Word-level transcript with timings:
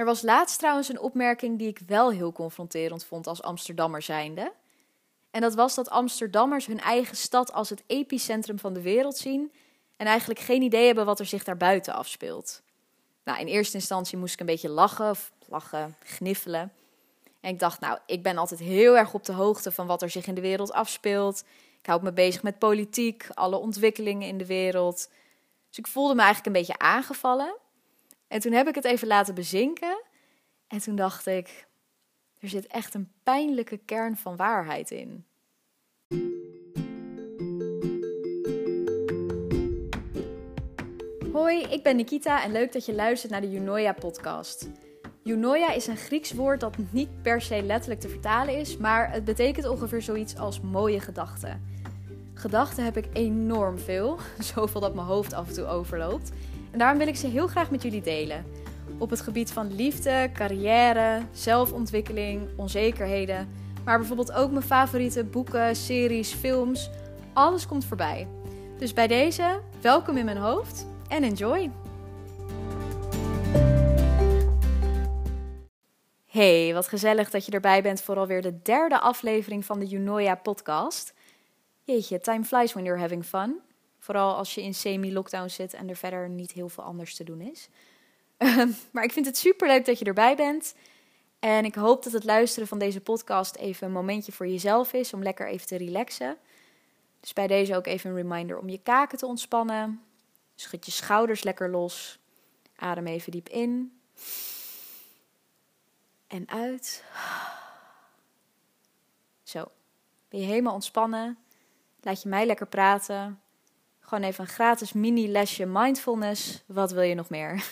Er 0.00 0.06
was 0.06 0.22
laatst 0.22 0.58
trouwens 0.58 0.88
een 0.88 1.00
opmerking 1.00 1.58
die 1.58 1.68
ik 1.68 1.80
wel 1.86 2.10
heel 2.10 2.32
confronterend 2.32 3.04
vond 3.04 3.26
als 3.26 3.42
Amsterdammer 3.42 4.02
zijnde. 4.02 4.52
En 5.30 5.40
dat 5.40 5.54
was 5.54 5.74
dat 5.74 5.90
Amsterdammers 5.90 6.66
hun 6.66 6.80
eigen 6.80 7.16
stad 7.16 7.52
als 7.52 7.70
het 7.70 7.82
epicentrum 7.86 8.58
van 8.58 8.72
de 8.72 8.80
wereld 8.80 9.16
zien 9.16 9.52
en 9.96 10.06
eigenlijk 10.06 10.40
geen 10.40 10.62
idee 10.62 10.86
hebben 10.86 11.04
wat 11.04 11.18
er 11.18 11.26
zich 11.26 11.44
daarbuiten 11.44 11.94
afspeelt. 11.94 12.62
Nou, 13.24 13.40
in 13.40 13.46
eerste 13.46 13.76
instantie 13.76 14.18
moest 14.18 14.32
ik 14.32 14.40
een 14.40 14.46
beetje 14.46 14.68
lachen, 14.68 15.10
of 15.10 15.32
lachen, 15.46 15.96
gniffelen. 16.04 16.72
En 17.40 17.50
ik 17.50 17.58
dacht, 17.58 17.80
nou, 17.80 17.98
ik 18.06 18.22
ben 18.22 18.38
altijd 18.38 18.60
heel 18.60 18.96
erg 18.96 19.14
op 19.14 19.24
de 19.24 19.32
hoogte 19.32 19.72
van 19.72 19.86
wat 19.86 20.02
er 20.02 20.10
zich 20.10 20.26
in 20.26 20.34
de 20.34 20.40
wereld 20.40 20.72
afspeelt. 20.72 21.44
Ik 21.80 21.86
houd 21.86 22.02
me 22.02 22.12
bezig 22.12 22.42
met 22.42 22.58
politiek, 22.58 23.26
alle 23.34 23.56
ontwikkelingen 23.56 24.28
in 24.28 24.38
de 24.38 24.46
wereld. 24.46 25.08
Dus 25.68 25.78
ik 25.78 25.86
voelde 25.86 26.14
me 26.14 26.22
eigenlijk 26.22 26.46
een 26.46 26.60
beetje 26.60 26.78
aangevallen. 26.78 27.56
En 28.30 28.40
toen 28.40 28.52
heb 28.52 28.68
ik 28.68 28.74
het 28.74 28.84
even 28.84 29.08
laten 29.08 29.34
bezinken. 29.34 30.02
En 30.66 30.78
toen 30.78 30.96
dacht 30.96 31.26
ik, 31.26 31.68
er 32.38 32.48
zit 32.48 32.66
echt 32.66 32.94
een 32.94 33.12
pijnlijke 33.22 33.76
kern 33.76 34.16
van 34.16 34.36
waarheid 34.36 34.90
in. 34.90 35.24
Hoi, 41.32 41.62
ik 41.62 41.82
ben 41.82 41.96
Nikita 41.96 42.42
en 42.42 42.52
leuk 42.52 42.72
dat 42.72 42.86
je 42.86 42.94
luistert 42.94 43.32
naar 43.32 43.40
de 43.40 43.50
Junoia 43.50 43.92
podcast. 43.92 44.68
Junoia 45.22 45.72
is 45.72 45.86
een 45.86 45.96
Grieks 45.96 46.32
woord 46.32 46.60
dat 46.60 46.76
niet 46.90 47.22
per 47.22 47.40
se 47.40 47.62
letterlijk 47.62 48.00
te 48.00 48.08
vertalen 48.08 48.58
is, 48.58 48.76
maar 48.76 49.12
het 49.12 49.24
betekent 49.24 49.68
ongeveer 49.68 50.02
zoiets 50.02 50.36
als 50.36 50.60
mooie 50.60 51.00
gedachten. 51.00 51.78
Gedachten 52.34 52.84
heb 52.84 52.96
ik 52.96 53.08
enorm 53.12 53.78
veel, 53.78 54.18
zoveel 54.54 54.80
dat 54.80 54.94
mijn 54.94 55.06
hoofd 55.06 55.32
af 55.32 55.48
en 55.48 55.54
toe 55.54 55.66
overloopt. 55.66 56.32
En 56.70 56.78
daarom 56.78 56.98
wil 56.98 57.08
ik 57.08 57.16
ze 57.16 57.26
heel 57.26 57.46
graag 57.46 57.70
met 57.70 57.82
jullie 57.82 58.02
delen. 58.02 58.44
Op 58.98 59.10
het 59.10 59.20
gebied 59.20 59.52
van 59.52 59.74
liefde, 59.74 60.30
carrière, 60.32 61.22
zelfontwikkeling, 61.32 62.48
onzekerheden. 62.56 63.48
Maar 63.84 63.98
bijvoorbeeld 63.98 64.32
ook 64.32 64.50
mijn 64.50 64.64
favoriete 64.64 65.24
boeken, 65.24 65.76
series, 65.76 66.32
films. 66.32 66.90
Alles 67.32 67.66
komt 67.66 67.84
voorbij. 67.84 68.28
Dus 68.78 68.92
bij 68.92 69.06
deze, 69.06 69.60
welkom 69.80 70.16
in 70.16 70.24
mijn 70.24 70.36
hoofd 70.36 70.86
en 71.08 71.22
enjoy! 71.22 71.70
Hey, 76.26 76.74
wat 76.74 76.88
gezellig 76.88 77.30
dat 77.30 77.46
je 77.46 77.52
erbij 77.52 77.82
bent 77.82 78.02
voor 78.02 78.16
alweer 78.16 78.42
de 78.42 78.62
derde 78.62 79.00
aflevering 79.00 79.64
van 79.64 79.78
de 79.78 79.86
Junoia 79.86 80.34
podcast. 80.34 81.14
Jeetje, 81.82 82.20
time 82.20 82.44
flies 82.44 82.72
when 82.72 82.84
you're 82.84 83.00
having 83.00 83.24
fun. 83.24 83.60
Vooral 84.00 84.34
als 84.34 84.54
je 84.54 84.62
in 84.62 84.74
semi-lockdown 84.74 85.48
zit 85.48 85.74
en 85.74 85.88
er 85.88 85.96
verder 85.96 86.28
niet 86.28 86.52
heel 86.52 86.68
veel 86.68 86.84
anders 86.84 87.16
te 87.16 87.24
doen 87.24 87.40
is. 87.40 87.68
maar 88.92 89.04
ik 89.04 89.12
vind 89.12 89.26
het 89.26 89.36
super 89.36 89.68
leuk 89.68 89.84
dat 89.84 89.98
je 89.98 90.04
erbij 90.04 90.36
bent. 90.36 90.74
En 91.38 91.64
ik 91.64 91.74
hoop 91.74 92.02
dat 92.02 92.12
het 92.12 92.24
luisteren 92.24 92.68
van 92.68 92.78
deze 92.78 93.00
podcast 93.00 93.56
even 93.56 93.86
een 93.86 93.92
momentje 93.92 94.32
voor 94.32 94.48
jezelf 94.48 94.92
is 94.92 95.12
om 95.12 95.22
lekker 95.22 95.48
even 95.48 95.66
te 95.66 95.76
relaxen. 95.76 96.36
Dus 97.20 97.32
bij 97.32 97.46
deze 97.46 97.76
ook 97.76 97.86
even 97.86 98.10
een 98.10 98.16
reminder 98.16 98.58
om 98.58 98.68
je 98.68 98.82
kaken 98.82 99.18
te 99.18 99.26
ontspannen. 99.26 100.02
Schud 100.54 100.86
je 100.86 100.92
schouders 100.92 101.42
lekker 101.42 101.70
los. 101.70 102.18
Adem 102.76 103.06
even 103.06 103.32
diep 103.32 103.48
in. 103.48 104.00
En 106.26 106.48
uit. 106.48 107.04
Zo. 109.42 109.70
Ben 110.28 110.40
je 110.40 110.46
helemaal 110.46 110.74
ontspannen? 110.74 111.38
Laat 112.00 112.22
je 112.22 112.28
mij 112.28 112.46
lekker 112.46 112.66
praten. 112.66 113.40
Gewoon 114.10 114.24
even 114.24 114.44
een 114.44 114.50
gratis 114.50 114.92
mini-lesje 114.92 115.66
mindfulness. 115.66 116.62
Wat 116.66 116.92
wil 116.92 117.02
je 117.02 117.14
nog 117.14 117.28
meer? 117.28 117.64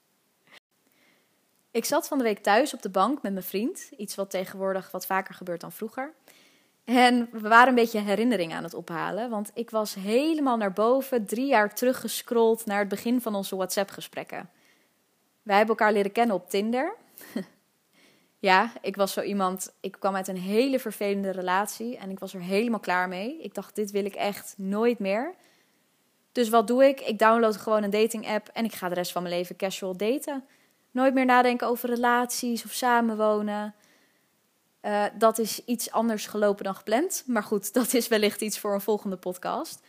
ik 1.70 1.84
zat 1.84 2.08
van 2.08 2.18
de 2.18 2.24
week 2.24 2.38
thuis 2.38 2.74
op 2.74 2.82
de 2.82 2.90
bank 2.90 3.22
met 3.22 3.32
mijn 3.32 3.44
vriend. 3.44 3.90
Iets 3.96 4.14
wat 4.14 4.30
tegenwoordig 4.30 4.90
wat 4.90 5.06
vaker 5.06 5.34
gebeurt 5.34 5.60
dan 5.60 5.72
vroeger. 5.72 6.12
En 6.84 7.28
we 7.32 7.48
waren 7.48 7.68
een 7.68 7.74
beetje 7.74 8.00
herinneringen 8.00 8.56
aan 8.56 8.62
het 8.62 8.74
ophalen. 8.74 9.30
Want 9.30 9.50
ik 9.54 9.70
was 9.70 9.94
helemaal 9.94 10.56
naar 10.56 10.72
boven, 10.72 11.26
drie 11.26 11.46
jaar 11.46 11.74
teruggescrolld 11.74 12.66
naar 12.66 12.78
het 12.78 12.88
begin 12.88 13.20
van 13.20 13.34
onze 13.34 13.56
WhatsApp-gesprekken. 13.56 14.50
Wij 15.42 15.56
hebben 15.56 15.76
elkaar 15.76 15.92
leren 15.92 16.12
kennen 16.12 16.36
op 16.36 16.50
Tinder. 16.50 16.94
ja, 18.46 18.72
ik 18.80 18.96
was 18.96 19.12
zo 19.12 19.20
iemand. 19.20 19.74
Ik 19.80 19.96
kwam 19.98 20.14
uit 20.14 20.28
een 20.28 20.36
hele 20.36 20.78
vervelende 20.78 21.30
relatie 21.30 21.96
en 21.96 22.10
ik 22.10 22.18
was 22.18 22.34
er 22.34 22.40
helemaal 22.40 22.80
klaar 22.80 23.08
mee. 23.08 23.42
Ik 23.42 23.54
dacht, 23.54 23.74
dit 23.74 23.90
wil 23.90 24.04
ik 24.04 24.14
echt 24.14 24.54
nooit 24.56 24.98
meer. 24.98 25.34
Dus 26.32 26.48
wat 26.48 26.66
doe 26.66 26.84
ik? 26.84 27.00
Ik 27.00 27.18
download 27.18 27.56
gewoon 27.56 27.82
een 27.82 27.90
dating 27.90 28.28
app 28.28 28.48
en 28.48 28.64
ik 28.64 28.74
ga 28.74 28.88
de 28.88 28.94
rest 28.94 29.12
van 29.12 29.22
mijn 29.22 29.34
leven 29.34 29.56
casual 29.56 29.96
daten. 29.96 30.44
Nooit 30.90 31.14
meer 31.14 31.24
nadenken 31.24 31.66
over 31.66 31.88
relaties 31.88 32.64
of 32.64 32.72
samenwonen. 32.72 33.74
Uh, 34.82 35.04
dat 35.18 35.38
is 35.38 35.64
iets 35.64 35.90
anders 35.90 36.26
gelopen 36.26 36.64
dan 36.64 36.74
gepland. 36.74 37.24
Maar 37.26 37.42
goed, 37.42 37.72
dat 37.78 37.94
is 37.94 38.08
wellicht 38.08 38.40
iets 38.40 38.58
voor 38.58 38.74
een 38.74 38.80
volgende 38.80 39.16
podcast. 39.16 39.80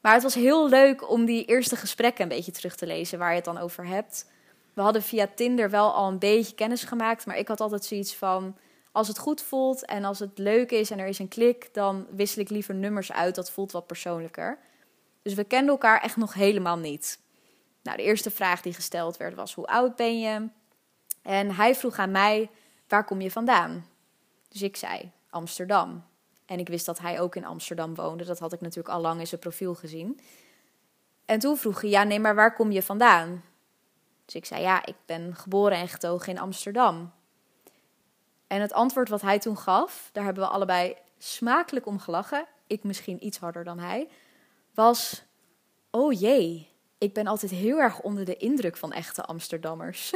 Maar 0.00 0.12
het 0.12 0.22
was 0.22 0.34
heel 0.34 0.68
leuk 0.68 1.10
om 1.10 1.24
die 1.24 1.44
eerste 1.44 1.76
gesprekken 1.76 2.22
een 2.22 2.36
beetje 2.36 2.52
terug 2.52 2.76
te 2.76 2.86
lezen 2.86 3.18
waar 3.18 3.30
je 3.30 3.36
het 3.36 3.44
dan 3.44 3.58
over 3.58 3.86
hebt. 3.86 4.26
We 4.76 4.82
hadden 4.82 5.02
via 5.02 5.28
Tinder 5.34 5.70
wel 5.70 5.92
al 5.92 6.08
een 6.08 6.18
beetje 6.18 6.54
kennis 6.54 6.84
gemaakt, 6.84 7.26
maar 7.26 7.36
ik 7.36 7.48
had 7.48 7.60
altijd 7.60 7.84
zoiets 7.84 8.14
van: 8.14 8.56
als 8.92 9.08
het 9.08 9.18
goed 9.18 9.42
voelt 9.42 9.84
en 9.84 10.04
als 10.04 10.18
het 10.18 10.38
leuk 10.38 10.70
is 10.70 10.90
en 10.90 10.98
er 10.98 11.06
is 11.06 11.18
een 11.18 11.28
klik, 11.28 11.74
dan 11.74 12.06
wissel 12.10 12.42
ik 12.42 12.48
liever 12.48 12.74
nummers 12.74 13.12
uit. 13.12 13.34
Dat 13.34 13.50
voelt 13.50 13.72
wat 13.72 13.86
persoonlijker. 13.86 14.58
Dus 15.22 15.34
we 15.34 15.44
kenden 15.44 15.70
elkaar 15.70 16.00
echt 16.00 16.16
nog 16.16 16.34
helemaal 16.34 16.76
niet. 16.76 17.20
Nou, 17.82 17.96
de 17.96 18.02
eerste 18.02 18.30
vraag 18.30 18.60
die 18.60 18.74
gesteld 18.74 19.16
werd 19.16 19.34
was: 19.34 19.54
hoe 19.54 19.66
oud 19.66 19.96
ben 19.96 20.20
je? 20.20 20.48
En 21.22 21.54
hij 21.54 21.74
vroeg 21.74 21.96
aan 21.96 22.10
mij: 22.10 22.50
waar 22.88 23.04
kom 23.04 23.20
je 23.20 23.30
vandaan? 23.30 23.86
Dus 24.48 24.62
ik 24.62 24.76
zei 24.76 25.10
Amsterdam. 25.30 26.04
En 26.46 26.58
ik 26.58 26.68
wist 26.68 26.86
dat 26.86 26.98
hij 26.98 27.20
ook 27.20 27.36
in 27.36 27.44
Amsterdam 27.44 27.94
woonde. 27.94 28.24
Dat 28.24 28.38
had 28.38 28.52
ik 28.52 28.60
natuurlijk 28.60 28.94
al 28.94 29.00
lang 29.00 29.20
in 29.20 29.26
zijn 29.26 29.40
profiel 29.40 29.74
gezien. 29.74 30.20
En 31.24 31.38
toen 31.38 31.56
vroeg 31.56 31.80
hij: 31.80 31.90
ja, 31.90 32.02
nee, 32.02 32.20
maar 32.20 32.34
waar 32.34 32.54
kom 32.54 32.70
je 32.70 32.82
vandaan? 32.82 33.42
Dus 34.26 34.34
ik 34.34 34.44
zei: 34.44 34.62
ja, 34.62 34.86
ik 34.86 34.96
ben 35.06 35.34
geboren 35.34 35.78
en 35.78 35.88
getogen 35.88 36.32
in 36.32 36.38
Amsterdam. 36.38 37.12
En 38.46 38.60
het 38.60 38.72
antwoord 38.72 39.08
wat 39.08 39.22
hij 39.22 39.38
toen 39.38 39.58
gaf, 39.58 40.10
daar 40.12 40.24
hebben 40.24 40.42
we 40.42 40.50
allebei 40.50 40.96
smakelijk 41.18 41.86
om 41.86 41.98
gelachen. 41.98 42.46
Ik 42.66 42.84
misschien 42.84 43.26
iets 43.26 43.38
harder 43.38 43.64
dan 43.64 43.78
hij 43.78 44.08
was: 44.74 45.22
Oh 45.90 46.20
jee, 46.20 46.68
ik 46.98 47.12
ben 47.12 47.26
altijd 47.26 47.50
heel 47.50 47.78
erg 47.78 48.00
onder 48.00 48.24
de 48.24 48.36
indruk 48.36 48.76
van 48.76 48.92
echte 48.92 49.22
Amsterdammers. 49.24 50.12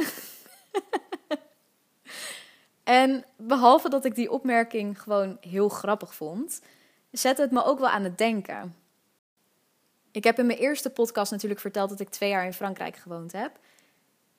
en 2.83 3.25
behalve 3.37 3.89
dat 3.89 4.05
ik 4.05 4.15
die 4.15 4.31
opmerking 4.31 5.01
gewoon 5.01 5.37
heel 5.41 5.69
grappig 5.69 6.15
vond, 6.15 6.61
zette 7.11 7.41
het 7.41 7.51
me 7.51 7.63
ook 7.63 7.79
wel 7.79 7.89
aan 7.89 8.03
het 8.03 8.17
denken. 8.17 8.75
Ik 10.11 10.23
heb 10.23 10.39
in 10.39 10.45
mijn 10.45 10.59
eerste 10.59 10.89
podcast 10.89 11.31
natuurlijk 11.31 11.61
verteld 11.61 11.89
dat 11.89 11.99
ik 11.99 12.09
twee 12.09 12.29
jaar 12.29 12.45
in 12.45 12.53
Frankrijk 12.53 12.95
gewoond 12.95 13.31
heb. 13.31 13.59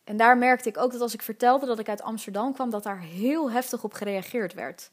En 0.04 0.16
daar 0.16 0.38
merkte 0.38 0.68
ik 0.68 0.78
ook 0.78 0.92
dat 0.92 1.00
als 1.00 1.14
ik 1.14 1.22
vertelde 1.22 1.66
dat 1.66 1.78
ik 1.78 1.88
uit 1.88 2.02
Amsterdam 2.02 2.52
kwam, 2.52 2.70
dat 2.70 2.82
daar 2.82 3.00
heel 3.00 3.50
heftig 3.50 3.84
op 3.84 3.92
gereageerd 3.92 4.54
werd. 4.54 4.90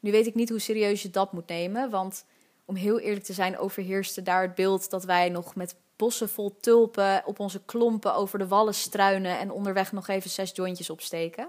Nu 0.00 0.10
weet 0.10 0.26
ik 0.26 0.34
niet 0.34 0.48
hoe 0.48 0.58
serieus 0.58 1.02
je 1.02 1.10
dat 1.10 1.32
moet 1.32 1.48
nemen, 1.48 1.90
want 1.90 2.24
om 2.64 2.74
heel 2.74 2.98
eerlijk 2.98 3.24
te 3.24 3.32
zijn, 3.32 3.58
overheerste 3.58 4.22
daar 4.22 4.42
het 4.42 4.54
beeld 4.54 4.90
dat 4.90 5.04
wij 5.04 5.28
nog 5.28 5.54
met 5.54 5.76
bossen 5.96 6.28
vol 6.28 6.56
tulpen 6.60 7.22
op 7.24 7.40
onze 7.40 7.64
klompen 7.64 8.14
over 8.14 8.38
de 8.38 8.48
wallen 8.48 8.74
struinen 8.74 9.38
en 9.38 9.50
onderweg 9.50 9.92
nog 9.92 10.08
even 10.08 10.30
zes 10.30 10.52
jointjes 10.54 10.90
opsteken. 10.90 11.48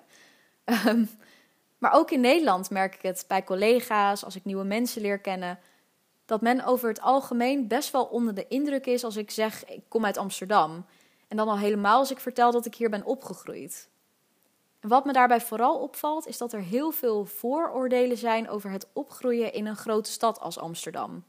Um, 0.87 1.09
maar 1.77 1.91
ook 1.91 2.11
in 2.11 2.21
Nederland 2.21 2.69
merk 2.69 2.95
ik 2.95 3.01
het 3.01 3.25
bij 3.27 3.43
collega's, 3.43 4.23
als 4.23 4.35
ik 4.35 4.45
nieuwe 4.45 4.63
mensen 4.63 5.01
leer 5.01 5.19
kennen, 5.19 5.59
dat 6.25 6.41
men 6.41 6.65
over 6.65 6.89
het 6.89 7.01
algemeen 7.01 7.67
best 7.67 7.91
wel 7.91 8.05
onder 8.05 8.35
de 8.35 8.47
indruk 8.47 8.85
is 8.85 9.03
als 9.03 9.15
ik 9.15 9.31
zeg 9.31 9.65
ik 9.65 9.81
kom 9.87 10.05
uit 10.05 10.17
Amsterdam. 10.17 10.85
En 11.27 11.37
dan 11.37 11.47
al 11.47 11.57
helemaal 11.57 11.99
als 11.99 12.11
ik 12.11 12.19
vertel 12.19 12.51
dat 12.51 12.65
ik 12.65 12.75
hier 12.75 12.89
ben 12.89 13.05
opgegroeid. 13.05 13.89
Wat 14.81 15.05
me 15.05 15.13
daarbij 15.13 15.41
vooral 15.41 15.79
opvalt, 15.79 16.27
is 16.27 16.37
dat 16.37 16.53
er 16.53 16.61
heel 16.61 16.91
veel 16.91 17.25
vooroordelen 17.25 18.17
zijn 18.17 18.49
over 18.49 18.69
het 18.69 18.87
opgroeien 18.93 19.53
in 19.53 19.65
een 19.65 19.75
grote 19.75 20.11
stad 20.11 20.39
als 20.39 20.57
Amsterdam. 20.57 21.23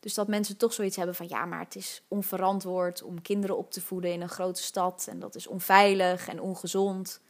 Dus 0.00 0.14
dat 0.14 0.28
mensen 0.28 0.56
toch 0.56 0.72
zoiets 0.72 0.96
hebben 0.96 1.14
van 1.14 1.28
ja, 1.28 1.44
maar 1.44 1.58
het 1.58 1.76
is 1.76 2.02
onverantwoord 2.08 3.02
om 3.02 3.22
kinderen 3.22 3.56
op 3.56 3.70
te 3.70 3.80
voeden 3.80 4.12
in 4.12 4.20
een 4.20 4.28
grote 4.28 4.62
stad 4.62 5.06
en 5.10 5.18
dat 5.18 5.34
is 5.34 5.46
onveilig 5.46 6.28
en 6.28 6.40
ongezond. 6.40 7.20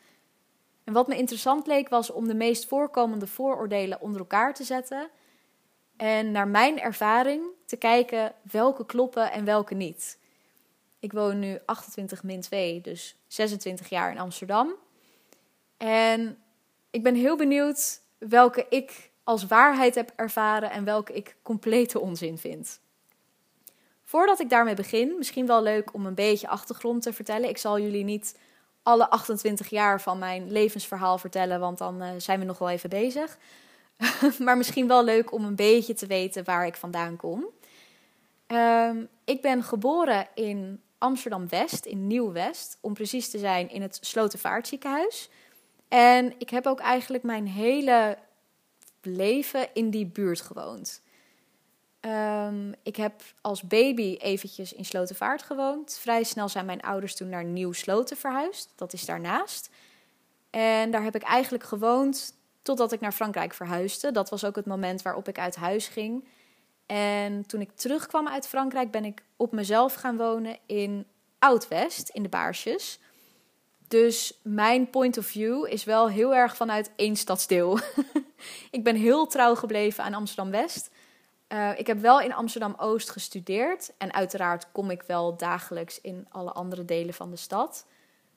En 0.85 0.93
wat 0.93 1.09
me 1.09 1.17
interessant 1.17 1.67
leek 1.67 1.89
was 1.89 2.11
om 2.11 2.29
de 2.29 2.35
meest 2.35 2.67
voorkomende 2.67 3.27
vooroordelen 3.27 4.01
onder 4.01 4.21
elkaar 4.21 4.55
te 4.55 4.65
zetten 4.65 5.11
en 5.97 6.31
naar 6.31 6.49
mijn 6.49 6.81
ervaring 6.81 7.45
te 7.65 7.77
kijken 7.77 8.35
welke 8.51 8.87
kloppen 8.87 9.33
en 9.33 9.45
welke 9.45 9.75
niet. 9.75 10.19
Ik 11.07 11.13
woon 11.13 11.39
nu 11.39 11.59
28 11.67 12.23
min 12.23 12.41
2, 12.41 12.81
dus 12.81 13.17
26 13.27 13.89
jaar 13.89 14.11
in 14.11 14.19
Amsterdam. 14.19 14.75
En 15.77 16.39
ik 16.91 17.03
ben 17.03 17.15
heel 17.15 17.37
benieuwd 17.37 18.01
welke 18.19 18.67
ik 18.69 19.11
als 19.25 19.47
waarheid 19.47 19.95
heb 19.95 20.13
ervaren 20.17 20.71
en 20.71 20.85
welke 20.85 21.13
ik 21.13 21.37
complete 21.43 22.01
onzin 22.01 22.39
vind. 22.39 22.81
Voordat 24.03 24.41
ik 24.41 24.51
daarmee 24.51 24.75
begin, 24.75 25.15
misschien 25.19 25.47
wel 25.47 25.63
leuk 25.63 25.95
om 25.95 26.07
een 26.07 26.15
beetje 26.15 26.49
achtergrond 26.49 27.03
te 27.03 27.13
vertellen. 27.13 27.49
Ik 27.49 27.59
zal 27.59 27.81
jullie 27.81 28.05
niet 28.05 28.39
alle 28.83 29.11
28 29.11 29.69
jaar 29.69 30.01
van 30.01 30.19
mijn 30.19 30.53
levensverhaal 30.53 31.19
vertellen, 31.19 31.61
want 31.61 31.79
dan 31.79 32.03
uh, 32.03 32.09
zijn 32.17 32.39
we 32.39 32.45
nog 32.45 32.59
wel 32.59 32.71
even 32.71 32.91
bezig. 32.91 33.39
maar 34.45 34.57
misschien 34.57 34.89
wel 34.89 35.05
leuk 35.05 35.33
om 35.33 35.45
een 35.45 35.57
beetje 35.57 35.95
te 35.95 36.07
weten 36.07 36.45
waar 36.45 36.67
ik 36.67 36.77
vandaan 36.77 37.17
kom. 37.17 37.47
Um, 38.47 39.09
ik 39.25 39.43
ben 39.43 39.63
geboren 39.63 40.29
in 40.35 40.81
Amsterdam-West, 40.99 41.87
in 41.87 42.07
Nieuw-West, 42.07 42.79
om 42.81 42.95
precies 42.95 43.31
te 43.31 43.39
zijn 43.39 43.71
in 43.71 43.83
het 43.83 43.99
Slotenvaartziekenhuis. 44.01 45.29
En 45.89 46.35
ik 46.39 46.51
heb 46.51 46.67
ook 46.67 46.81
eigenlijk 46.81 47.25
mijn 47.25 47.47
hele 47.47 48.19
leven 49.03 49.69
in 49.75 49.91
die 49.91 50.07
buurt 50.07 50.41
gewoond. 50.41 51.03
Um, 52.01 52.75
ik 52.83 52.97
heb 52.97 53.23
als 53.41 53.63
baby 53.63 54.17
eventjes 54.21 54.73
in 54.73 54.85
Slotenvaart 54.85 55.43
gewoond. 55.43 55.99
Vrij 56.01 56.23
snel 56.23 56.49
zijn 56.49 56.67
mijn 56.67 56.81
ouders 56.81 57.15
toen 57.15 57.29
naar 57.29 57.45
Nieuw-Sloten 57.45 58.17
verhuisd. 58.17 58.73
Dat 58.77 58.93
is 58.93 59.05
daarnaast. 59.05 59.71
En 60.51 60.91
daar 60.91 61.03
heb 61.03 61.15
ik 61.15 61.23
eigenlijk 61.23 61.65
gewoond 61.65 62.35
totdat 62.63 62.93
ik 62.93 63.01
naar 63.01 63.13
Frankrijk 63.13 63.55
verhuisde. 63.55 64.13
Dat 64.13 64.31
was 64.31 64.45
ook 64.45 64.57
het 64.57 64.67
moment 64.67 65.03
waarop 65.03 65.29
ik 65.29 65.39
uit 65.39 65.57
huis 65.57 65.89
ging. 65.89 66.29
En 66.87 67.47
toen 67.47 67.61
ik 67.61 67.71
terugkwam 67.77 68.29
uit 68.29 68.49
Frankrijk, 68.49 68.91
ben 68.91 69.05
ik 69.05 69.23
op 69.37 69.53
mezelf 69.53 69.95
gaan 69.95 70.17
wonen 70.17 70.59
in 70.67 71.07
Oud-West, 71.39 72.09
in 72.09 72.23
de 72.23 72.29
Baarsjes. 72.29 72.99
Dus 73.89 74.39
mijn 74.43 74.91
point 74.91 75.19
of 75.19 75.27
view 75.27 75.67
is 75.67 75.85
wel 75.85 76.09
heel 76.09 76.35
erg 76.35 76.57
vanuit 76.57 76.91
één 76.97 77.17
stadsdeel. 77.17 77.79
ik 78.71 78.85
ben 78.85 78.97
heel 78.97 79.27
trouw 79.27 79.55
gebleven 79.55 80.05
aan 80.05 80.15
Amsterdam-West. 80.15 80.91
Uh, 81.49 81.79
ik 81.79 81.87
heb 81.87 82.01
wel 82.01 82.21
in 82.21 82.35
Amsterdam-Oost 82.35 83.11
gestudeerd. 83.11 83.93
En 83.99 84.13
uiteraard 84.13 84.73
kom 84.73 84.91
ik 84.91 85.03
wel 85.03 85.37
dagelijks 85.37 86.01
in 86.01 86.27
alle 86.29 86.53
andere 86.53 86.85
delen 86.85 87.15
van 87.15 87.31
de 87.31 87.37
stad. 87.37 87.87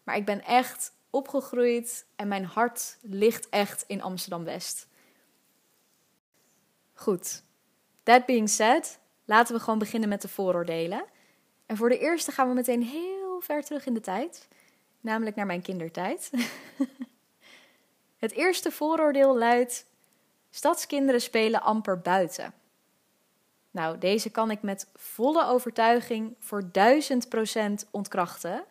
Maar 0.03 0.15
ik 0.15 0.25
ben 0.25 0.43
echt 0.43 0.91
opgegroeid 1.09 2.05
en 2.15 2.27
mijn 2.27 2.45
hart 2.45 2.97
ligt 3.01 3.49
echt 3.49 3.83
in 3.87 4.01
Amsterdam-West. 4.01 4.87
Goed, 6.93 7.43
that 8.09 8.25
being 8.25 8.49
said, 8.49 8.99
laten 9.25 9.55
we 9.55 9.61
gewoon 9.61 9.79
beginnen 9.79 10.09
met 10.09 10.21
de 10.21 10.27
vooroordelen. 10.27 11.03
En 11.65 11.77
voor 11.77 11.89
de 11.89 11.97
eerste 11.97 12.31
gaan 12.31 12.47
we 12.47 12.53
meteen 12.53 12.83
heel 12.83 13.39
ver 13.39 13.63
terug 13.63 13.85
in 13.85 13.93
de 13.93 13.99
tijd, 13.99 14.47
namelijk 15.01 15.35
naar 15.35 15.45
mijn 15.45 15.61
kindertijd. 15.61 16.31
Het 18.17 18.31
eerste 18.31 18.71
vooroordeel 18.71 19.37
luidt: 19.37 19.85
stadskinderen 20.49 21.21
spelen 21.21 21.61
amper 21.61 21.99
buiten. 21.99 22.53
Nou, 23.71 23.97
deze 23.97 24.29
kan 24.29 24.51
ik 24.51 24.61
met 24.61 24.87
volle 24.95 25.45
overtuiging 25.45 26.35
voor 26.39 26.71
duizend 26.71 27.29
procent 27.29 27.87
ontkrachten. 27.91 28.63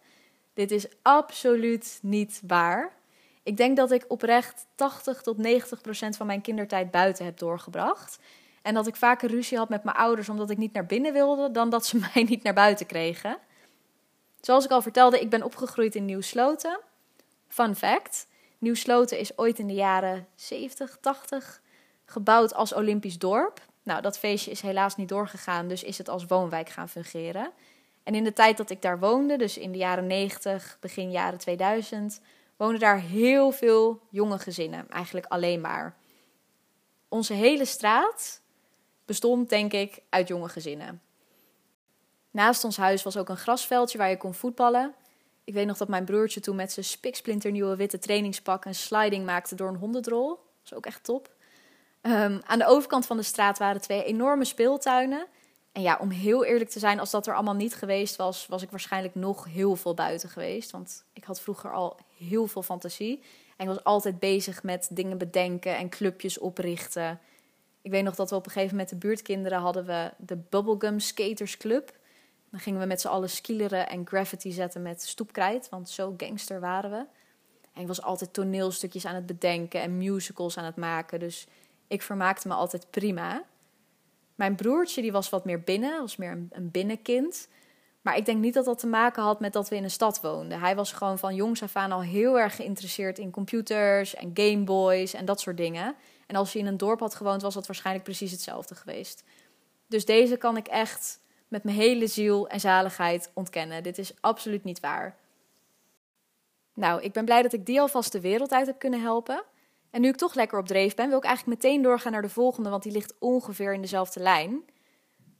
Dit 0.54 0.70
is 0.70 0.86
absoluut 1.02 1.98
niet 2.02 2.40
waar. 2.46 2.96
Ik 3.42 3.56
denk 3.56 3.76
dat 3.76 3.90
ik 3.90 4.04
oprecht 4.08 4.66
80 4.74 5.22
tot 5.22 5.38
90 5.38 5.80
procent 5.80 6.16
van 6.16 6.26
mijn 6.26 6.40
kindertijd 6.40 6.90
buiten 6.90 7.24
heb 7.24 7.38
doorgebracht. 7.38 8.18
En 8.62 8.74
dat 8.74 8.86
ik 8.86 8.96
vaker 8.96 9.30
ruzie 9.30 9.58
had 9.58 9.68
met 9.68 9.84
mijn 9.84 9.96
ouders 9.96 10.28
omdat 10.28 10.50
ik 10.50 10.58
niet 10.58 10.72
naar 10.72 10.86
binnen 10.86 11.12
wilde, 11.12 11.50
dan 11.50 11.70
dat 11.70 11.86
ze 11.86 11.98
mij 12.14 12.22
niet 12.22 12.42
naar 12.42 12.54
buiten 12.54 12.86
kregen. 12.86 13.38
Zoals 14.40 14.64
ik 14.64 14.70
al 14.70 14.82
vertelde, 14.82 15.20
ik 15.20 15.30
ben 15.30 15.42
opgegroeid 15.42 15.94
in 15.94 16.04
Nieuw-Sloten. 16.04 16.80
Fun 17.48 17.76
fact: 17.76 18.26
Nieuw-Sloten 18.58 19.18
is 19.18 19.38
ooit 19.38 19.58
in 19.58 19.66
de 19.66 19.74
jaren 19.74 20.26
70, 20.34 20.98
80 21.00 21.60
gebouwd 22.04 22.54
als 22.54 22.74
Olympisch 22.74 23.18
dorp. 23.18 23.60
Nou, 23.82 24.02
dat 24.02 24.18
feestje 24.18 24.50
is 24.50 24.60
helaas 24.60 24.96
niet 24.96 25.08
doorgegaan, 25.08 25.68
dus 25.68 25.82
is 25.82 25.98
het 25.98 26.08
als 26.08 26.26
woonwijk 26.26 26.68
gaan 26.68 26.88
fungeren. 26.88 27.50
En 28.02 28.14
in 28.14 28.24
de 28.24 28.32
tijd 28.32 28.56
dat 28.56 28.70
ik 28.70 28.82
daar 28.82 28.98
woonde, 28.98 29.36
dus 29.36 29.58
in 29.58 29.72
de 29.72 29.78
jaren 29.78 30.06
90, 30.06 30.76
begin 30.80 31.10
jaren 31.10 31.38
2000, 31.38 32.20
woonden 32.56 32.80
daar 32.80 33.00
heel 33.00 33.50
veel 33.50 34.00
jonge 34.10 34.38
gezinnen. 34.38 34.90
Eigenlijk 34.90 35.26
alleen 35.26 35.60
maar. 35.60 35.96
Onze 37.08 37.32
hele 37.32 37.64
straat 37.64 38.40
bestond, 39.08 39.48
denk 39.48 39.72
ik, 39.72 39.98
uit 40.08 40.28
jonge 40.28 40.48
gezinnen. 40.48 41.02
Naast 42.30 42.64
ons 42.64 42.76
huis 42.76 43.02
was 43.02 43.16
ook 43.16 43.28
een 43.28 43.36
grasveldje 43.36 43.98
waar 43.98 44.10
je 44.10 44.16
kon 44.16 44.34
voetballen. 44.34 44.94
Ik 45.44 45.54
weet 45.54 45.66
nog 45.66 45.76
dat 45.76 45.88
mijn 45.88 46.04
broertje 46.04 46.40
toen 46.40 46.56
met 46.56 46.72
zijn 46.72 46.86
spiksplinternieuwe 46.86 47.76
witte 47.76 47.98
trainingspak 47.98 48.64
een 48.64 48.74
sliding 48.74 49.24
maakte 49.24 49.54
door 49.54 49.68
een 49.68 49.76
hondendrol. 49.76 50.28
Dat 50.28 50.38
was 50.62 50.74
ook 50.74 50.86
echt 50.86 51.04
top. 51.04 51.30
Um, 52.02 52.40
aan 52.44 52.58
de 52.58 52.66
overkant 52.66 53.06
van 53.06 53.16
de 53.16 53.22
straat 53.22 53.58
waren 53.58 53.80
twee 53.80 54.04
enorme 54.04 54.44
speeltuinen. 54.44 55.26
En 55.72 55.82
ja, 55.82 55.98
om 56.00 56.10
heel 56.10 56.44
eerlijk 56.44 56.70
te 56.70 56.78
zijn, 56.78 57.00
als 57.00 57.10
dat 57.10 57.26
er 57.26 57.34
allemaal 57.34 57.54
niet 57.54 57.74
geweest 57.74 58.16
was, 58.16 58.46
was 58.46 58.62
ik 58.62 58.70
waarschijnlijk 58.70 59.14
nog 59.14 59.44
heel 59.44 59.76
veel 59.76 59.94
buiten 59.94 60.28
geweest. 60.28 60.70
Want 60.70 61.04
ik 61.12 61.24
had 61.24 61.40
vroeger 61.40 61.72
al 61.72 61.96
heel 62.16 62.46
veel 62.46 62.62
fantasie. 62.62 63.22
En 63.56 63.66
ik 63.66 63.74
was 63.74 63.84
altijd 63.84 64.18
bezig 64.18 64.62
met 64.62 64.88
dingen 64.90 65.18
bedenken 65.18 65.76
en 65.76 65.88
clubjes 65.88 66.38
oprichten. 66.38 67.20
Ik 67.82 67.90
weet 67.90 68.04
nog 68.04 68.14
dat 68.14 68.30
we 68.30 68.36
op 68.36 68.46
een 68.46 68.52
gegeven 68.52 68.76
moment 68.76 68.90
de 68.90 69.06
buurtkinderen 69.06 69.58
hadden 69.58 69.86
we 69.86 70.12
de 70.16 70.36
Bubblegum 70.36 71.00
Skaters 71.00 71.56
Club. 71.56 71.96
Dan 72.50 72.60
gingen 72.60 72.80
we 72.80 72.86
met 72.86 73.00
z'n 73.00 73.08
allen 73.08 73.30
skileren 73.30 73.88
en 73.88 74.06
graffiti 74.06 74.52
zetten 74.52 74.82
met 74.82 75.02
stoepkrijt, 75.02 75.68
want 75.68 75.88
zo 75.88 76.14
gangster 76.16 76.60
waren 76.60 76.90
we. 76.90 77.04
En 77.72 77.80
ik 77.80 77.86
was 77.86 78.02
altijd 78.02 78.32
toneelstukjes 78.32 79.04
aan 79.04 79.14
het 79.14 79.26
bedenken 79.26 79.80
en 79.80 79.98
musicals 79.98 80.56
aan 80.56 80.64
het 80.64 80.76
maken. 80.76 81.20
Dus 81.20 81.46
ik 81.86 82.02
vermaakte 82.02 82.48
me 82.48 82.54
altijd 82.54 82.90
prima. 82.90 83.42
Mijn 84.34 84.54
broertje 84.54 85.02
die 85.02 85.12
was 85.12 85.28
wat 85.28 85.44
meer 85.44 85.60
binnen, 85.60 86.00
was 86.00 86.16
meer 86.16 86.30
een, 86.30 86.48
een 86.52 86.70
binnenkind. 86.70 87.48
Maar 88.02 88.16
ik 88.16 88.24
denk 88.24 88.40
niet 88.40 88.54
dat 88.54 88.64
dat 88.64 88.78
te 88.78 88.86
maken 88.86 89.22
had 89.22 89.40
met 89.40 89.52
dat 89.52 89.68
we 89.68 89.76
in 89.76 89.84
een 89.84 89.90
stad 89.90 90.20
woonden. 90.20 90.60
Hij 90.60 90.76
was 90.76 90.92
gewoon 90.92 91.18
van 91.18 91.34
jongs 91.34 91.62
af 91.62 91.76
aan 91.76 91.92
al 91.92 92.02
heel 92.02 92.38
erg 92.38 92.56
geïnteresseerd 92.56 93.18
in 93.18 93.30
computers 93.30 94.14
en 94.14 94.30
gameboys 94.34 95.14
en 95.14 95.24
dat 95.24 95.40
soort 95.40 95.56
dingen. 95.56 95.94
En 96.28 96.36
als 96.36 96.52
hij 96.52 96.62
in 96.62 96.66
een 96.66 96.76
dorp 96.76 97.00
had 97.00 97.14
gewoond, 97.14 97.42
was 97.42 97.54
dat 97.54 97.66
waarschijnlijk 97.66 98.04
precies 98.04 98.30
hetzelfde 98.30 98.74
geweest. 98.74 99.24
Dus 99.86 100.04
deze 100.04 100.36
kan 100.36 100.56
ik 100.56 100.66
echt 100.66 101.20
met 101.48 101.64
mijn 101.64 101.76
hele 101.76 102.06
ziel 102.06 102.48
en 102.48 102.60
zaligheid 102.60 103.30
ontkennen. 103.34 103.82
Dit 103.82 103.98
is 103.98 104.12
absoluut 104.20 104.64
niet 104.64 104.80
waar. 104.80 105.16
Nou, 106.74 107.02
ik 107.02 107.12
ben 107.12 107.24
blij 107.24 107.42
dat 107.42 107.52
ik 107.52 107.66
die 107.66 107.80
alvast 107.80 108.12
de 108.12 108.20
wereld 108.20 108.52
uit 108.52 108.66
heb 108.66 108.78
kunnen 108.78 109.00
helpen. 109.00 109.42
En 109.90 110.00
nu 110.00 110.08
ik 110.08 110.16
toch 110.16 110.34
lekker 110.34 110.58
op 110.58 110.66
dreef 110.66 110.94
ben, 110.94 111.08
wil 111.08 111.18
ik 111.18 111.24
eigenlijk 111.24 111.62
meteen 111.62 111.82
doorgaan 111.82 112.12
naar 112.12 112.22
de 112.22 112.28
volgende, 112.28 112.70
want 112.70 112.82
die 112.82 112.92
ligt 112.92 113.14
ongeveer 113.18 113.72
in 113.72 113.80
dezelfde 113.80 114.20
lijn. 114.20 114.64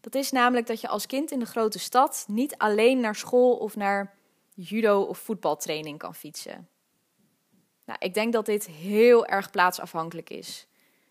Dat 0.00 0.14
is 0.14 0.30
namelijk 0.30 0.66
dat 0.66 0.80
je 0.80 0.88
als 0.88 1.06
kind 1.06 1.30
in 1.30 1.38
de 1.38 1.46
grote 1.46 1.78
stad 1.78 2.24
niet 2.28 2.56
alleen 2.56 3.00
naar 3.00 3.14
school 3.14 3.56
of 3.56 3.76
naar 3.76 4.14
judo 4.54 5.02
of 5.02 5.18
voetbaltraining 5.18 5.98
kan 5.98 6.14
fietsen. 6.14 6.68
Nou, 7.84 7.98
ik 7.98 8.14
denk 8.14 8.32
dat 8.32 8.46
dit 8.46 8.66
heel 8.66 9.26
erg 9.26 9.50
plaatsafhankelijk 9.50 10.30
is. 10.30 10.67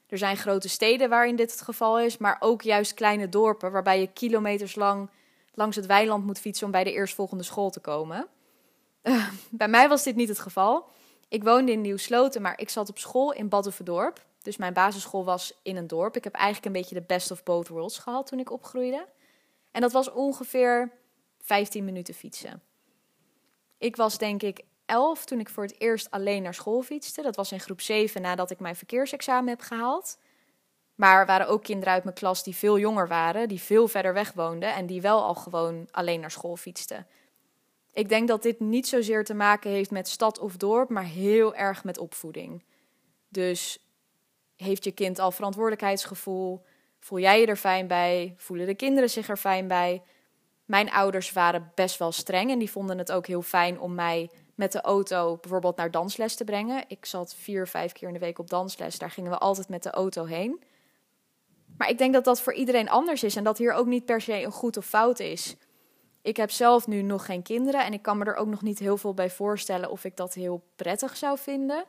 Er 0.07 0.17
zijn 0.17 0.37
grote 0.37 0.69
steden 0.69 1.09
waarin 1.09 1.35
dit 1.35 1.51
het 1.51 1.61
geval 1.61 1.99
is, 1.99 2.17
maar 2.17 2.37
ook 2.39 2.61
juist 2.61 2.93
kleine 2.93 3.29
dorpen 3.29 3.71
waarbij 3.71 3.99
je 3.99 4.07
kilometers 4.07 4.75
lang 4.75 5.09
langs 5.53 5.75
het 5.75 5.85
weiland 5.85 6.25
moet 6.25 6.39
fietsen 6.39 6.65
om 6.65 6.71
bij 6.71 6.83
de 6.83 6.91
eerstvolgende 6.91 7.43
school 7.43 7.69
te 7.69 7.79
komen. 7.79 8.27
Uh, 9.03 9.27
bij 9.49 9.67
mij 9.67 9.89
was 9.89 10.03
dit 10.03 10.15
niet 10.15 10.29
het 10.29 10.39
geval. 10.39 10.89
Ik 11.27 11.43
woonde 11.43 11.71
in 11.71 11.81
Nieuw-Sloten, 11.81 12.41
maar 12.41 12.59
ik 12.59 12.69
zat 12.69 12.89
op 12.89 12.97
school 12.97 13.33
in 13.33 13.49
Badhoevedorp. 13.49 14.25
Dus 14.41 14.57
mijn 14.57 14.73
basisschool 14.73 15.25
was 15.25 15.53
in 15.61 15.77
een 15.77 15.87
dorp. 15.87 16.15
Ik 16.15 16.23
heb 16.23 16.33
eigenlijk 16.33 16.65
een 16.65 16.81
beetje 16.81 16.95
de 16.95 17.05
best 17.07 17.31
of 17.31 17.43
both 17.43 17.67
worlds 17.67 17.97
gehad 17.97 18.27
toen 18.27 18.39
ik 18.39 18.51
opgroeide. 18.51 19.07
En 19.71 19.81
dat 19.81 19.91
was 19.91 20.11
ongeveer 20.11 20.91
15 21.41 21.85
minuten 21.85 22.13
fietsen. 22.13 22.61
Ik 23.77 23.95
was 23.95 24.17
denk 24.17 24.43
ik 24.43 24.63
11 24.87 25.25
toen 25.25 25.39
ik 25.39 25.49
voor 25.49 25.63
het 25.63 25.79
eerst 25.81 26.11
alleen 26.11 26.43
naar 26.43 26.53
school 26.53 26.81
fietste. 26.81 27.21
Dat 27.21 27.35
was 27.35 27.51
in 27.51 27.59
groep 27.59 27.81
7 27.81 28.21
nadat 28.21 28.51
ik 28.51 28.59
mijn 28.59 28.75
verkeersexamen 28.75 29.49
heb 29.49 29.61
gehaald. 29.61 30.17
Maar 30.95 31.19
er 31.19 31.25
waren 31.25 31.47
ook 31.47 31.63
kinderen 31.63 31.93
uit 31.93 32.03
mijn 32.03 32.15
klas 32.15 32.43
die 32.43 32.55
veel 32.55 32.79
jonger 32.79 33.07
waren, 33.07 33.47
die 33.47 33.61
veel 33.61 33.87
verder 33.87 34.13
weg 34.13 34.33
woonden 34.33 34.73
en 34.73 34.85
die 34.85 35.01
wel 35.01 35.23
al 35.23 35.35
gewoon 35.35 35.87
alleen 35.91 36.19
naar 36.19 36.31
school 36.31 36.55
fietsten. 36.55 37.07
Ik 37.93 38.09
denk 38.09 38.27
dat 38.27 38.43
dit 38.43 38.59
niet 38.59 38.87
zozeer 38.87 39.23
te 39.23 39.33
maken 39.33 39.71
heeft 39.71 39.91
met 39.91 40.07
stad 40.07 40.39
of 40.39 40.57
dorp, 40.57 40.89
maar 40.89 41.03
heel 41.03 41.55
erg 41.55 41.83
met 41.83 41.97
opvoeding. 41.97 42.63
Dus 43.29 43.79
heeft 44.55 44.83
je 44.83 44.91
kind 44.91 45.19
al 45.19 45.31
verantwoordelijkheidsgevoel? 45.31 46.63
Voel 46.99 47.19
jij 47.19 47.39
je 47.39 47.45
er 47.45 47.55
fijn 47.55 47.87
bij? 47.87 48.33
Voelen 48.37 48.65
de 48.65 48.75
kinderen 48.75 49.09
zich 49.09 49.29
er 49.29 49.37
fijn 49.37 49.67
bij? 49.67 50.01
Mijn 50.65 50.91
ouders 50.91 51.31
waren 51.31 51.71
best 51.75 51.97
wel 51.97 52.11
streng 52.11 52.51
en 52.51 52.59
die 52.59 52.71
vonden 52.71 52.97
het 52.97 53.11
ook 53.11 53.27
heel 53.27 53.41
fijn 53.41 53.79
om 53.79 53.95
mij 53.95 54.29
met 54.57 54.71
de 54.71 54.81
auto 54.81 55.37
bijvoorbeeld 55.41 55.75
naar 55.75 55.91
dansles 55.91 56.35
te 56.35 56.43
brengen. 56.43 56.83
Ik 56.87 57.05
zat 57.05 57.35
vier, 57.35 57.67
vijf 57.67 57.91
keer 57.91 58.07
in 58.07 58.13
de 58.13 58.19
week 58.19 58.39
op 58.39 58.49
dansles. 58.49 58.97
Daar 58.97 59.11
gingen 59.11 59.31
we 59.31 59.37
altijd 59.37 59.69
met 59.69 59.83
de 59.83 59.89
auto 59.89 60.25
heen. 60.25 60.63
Maar 61.77 61.89
ik 61.89 61.97
denk 61.97 62.13
dat 62.13 62.23
dat 62.23 62.41
voor 62.41 62.53
iedereen 62.53 62.89
anders 62.89 63.23
is 63.23 63.35
en 63.35 63.43
dat 63.43 63.57
hier 63.57 63.73
ook 63.73 63.85
niet 63.85 64.05
per 64.05 64.21
se 64.21 64.43
een 64.43 64.51
goed 64.51 64.77
of 64.77 64.85
fout 64.85 65.19
is. 65.19 65.55
Ik 66.21 66.37
heb 66.37 66.51
zelf 66.51 66.87
nu 66.87 67.01
nog 67.01 67.25
geen 67.25 67.41
kinderen 67.41 67.85
en 67.85 67.93
ik 67.93 68.01
kan 68.01 68.17
me 68.17 68.25
er 68.25 68.35
ook 68.35 68.47
nog 68.47 68.61
niet 68.61 68.79
heel 68.79 68.97
veel 68.97 69.13
bij 69.13 69.29
voorstellen 69.29 69.91
of 69.91 70.03
ik 70.03 70.17
dat 70.17 70.33
heel 70.33 70.63
prettig 70.75 71.17
zou 71.17 71.37
vinden. 71.37 71.85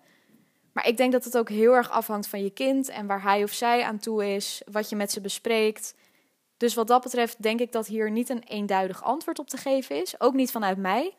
Maar 0.72 0.86
ik 0.86 0.96
denk 0.96 1.12
dat 1.12 1.24
het 1.24 1.38
ook 1.38 1.48
heel 1.48 1.72
erg 1.72 1.90
afhangt 1.90 2.26
van 2.26 2.42
je 2.42 2.50
kind 2.50 2.88
en 2.88 3.06
waar 3.06 3.22
hij 3.22 3.42
of 3.42 3.52
zij 3.52 3.82
aan 3.82 3.98
toe 3.98 4.34
is, 4.34 4.62
wat 4.70 4.88
je 4.88 4.96
met 4.96 5.12
ze 5.12 5.20
bespreekt. 5.20 5.94
Dus 6.56 6.74
wat 6.74 6.86
dat 6.86 7.02
betreft 7.02 7.42
denk 7.42 7.60
ik 7.60 7.72
dat 7.72 7.86
hier 7.86 8.10
niet 8.10 8.28
een 8.28 8.42
eenduidig 8.42 9.02
antwoord 9.02 9.38
op 9.38 9.48
te 9.48 9.56
geven 9.56 10.00
is, 10.00 10.20
ook 10.20 10.34
niet 10.34 10.50
vanuit 10.50 10.78
mij. 10.78 11.14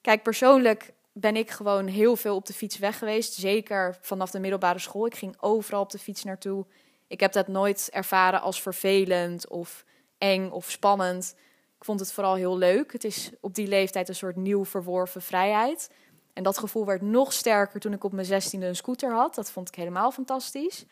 Kijk, 0.00 0.22
persoonlijk 0.22 0.92
ben 1.12 1.36
ik 1.36 1.50
gewoon 1.50 1.86
heel 1.86 2.16
veel 2.16 2.34
op 2.34 2.46
de 2.46 2.52
fiets 2.52 2.78
weg 2.78 2.98
geweest. 2.98 3.32
Zeker 3.34 3.98
vanaf 4.00 4.30
de 4.30 4.40
middelbare 4.40 4.78
school. 4.78 5.06
Ik 5.06 5.14
ging 5.14 5.36
overal 5.40 5.80
op 5.80 5.90
de 5.90 5.98
fiets 5.98 6.24
naartoe. 6.24 6.66
Ik 7.06 7.20
heb 7.20 7.32
dat 7.32 7.48
nooit 7.48 7.88
ervaren 7.92 8.40
als 8.40 8.62
vervelend 8.62 9.48
of 9.48 9.84
eng 10.18 10.50
of 10.50 10.70
spannend. 10.70 11.34
Ik 11.78 11.84
vond 11.84 12.00
het 12.00 12.12
vooral 12.12 12.34
heel 12.34 12.58
leuk. 12.58 12.92
Het 12.92 13.04
is 13.04 13.30
op 13.40 13.54
die 13.54 13.66
leeftijd 13.66 14.08
een 14.08 14.14
soort 14.14 14.36
nieuw 14.36 14.64
verworven 14.64 15.22
vrijheid. 15.22 15.90
En 16.32 16.42
dat 16.42 16.58
gevoel 16.58 16.84
werd 16.86 17.02
nog 17.02 17.32
sterker 17.32 17.80
toen 17.80 17.92
ik 17.92 18.04
op 18.04 18.12
mijn 18.12 18.26
zestiende 18.26 18.66
een 18.66 18.76
scooter 18.76 19.12
had. 19.12 19.34
Dat 19.34 19.50
vond 19.50 19.68
ik 19.68 19.74
helemaal 19.74 20.10
fantastisch. 20.10 20.84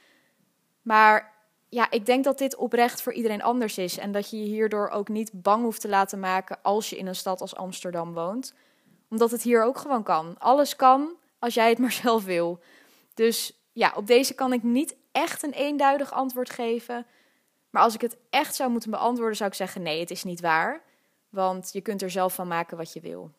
Maar 0.83 1.35
ja, 1.69 1.91
ik 1.91 2.07
denk 2.07 2.25
dat 2.25 2.39
dit 2.39 2.57
oprecht 2.57 3.03
voor 3.03 3.13
iedereen 3.13 3.43
anders 3.43 3.79
is. 3.79 3.99
En 3.99 4.13
dat 4.13 4.31
je 4.31 4.39
je 4.39 4.45
hierdoor 4.45 4.89
ook 4.89 5.09
niet 5.09 5.31
bang 5.33 5.63
hoeft 5.63 5.81
te 5.81 5.89
laten 5.89 6.21
maken 6.21 6.59
als 6.63 6.91
je 6.91 6.99
in 6.99 7.07
een 7.07 7.17
stad 7.17 7.41
als 7.41 7.57
Amsterdam 7.57 8.13
woont. 8.13 8.55
Omdat 9.09 9.31
het 9.31 9.43
hier 9.43 9.63
ook 9.63 9.79
gewoon 9.79 10.03
kan. 10.03 10.35
Alles 10.39 10.77
kan 10.77 11.17
als 11.39 11.55
jij 11.55 11.69
het 11.69 11.79
maar 11.85 11.93
zelf 11.93 12.25
wil. 12.25 12.61
Dus 13.15 13.53
ja, 13.73 13.93
op 13.97 14.07
deze 14.07 14.35
kan 14.35 14.53
ik 14.53 14.63
niet 14.63 14.97
echt 15.13 15.43
een 15.43 15.53
eenduidig 15.53 16.13
antwoord 16.13 16.51
geven. 16.51 17.07
Maar 17.71 17.83
als 17.83 17.95
ik 17.95 18.01
het 18.01 18.17
echt 18.31 18.55
zou 18.55 18.71
moeten 18.71 18.91
beantwoorden, 18.91 19.37
zou 19.37 19.51
ik 19.51 19.57
zeggen: 19.57 19.83
nee, 19.83 20.01
het 20.01 20.11
is 20.11 20.25
niet 20.25 20.41
waar. 20.41 20.83
Want 21.29 21.73
je 21.73 21.81
kunt 21.81 22.03
er 22.03 22.11
zelf 22.11 22.35
van 22.35 22.49
maken 22.49 22.77
wat 22.77 22.93
je 22.93 23.01
wil. 23.01 23.31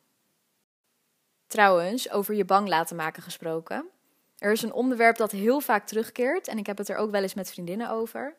Trouwens, 1.48 2.12
over 2.12 2.36
je 2.36 2.46
bang 2.46 2.68
laten 2.68 2.96
maken 2.96 3.24
gesproken. 3.24 3.86
Er 4.38 4.52
is 4.52 4.62
een 4.62 4.74
onderwerp 4.74 5.18
dat 5.18 5.32
heel 5.32 5.60
vaak 5.60 5.88
terugkeert 5.88 6.48
en 6.48 6.58
ik 6.58 6.66
heb 6.66 6.78
het 6.78 6.90
er 6.90 6.98
ook 6.98 7.12
wel 7.12 7.22
eens 7.22 7.34
met 7.34 7.52
vriendinnen 7.52 7.90
over. 7.90 8.36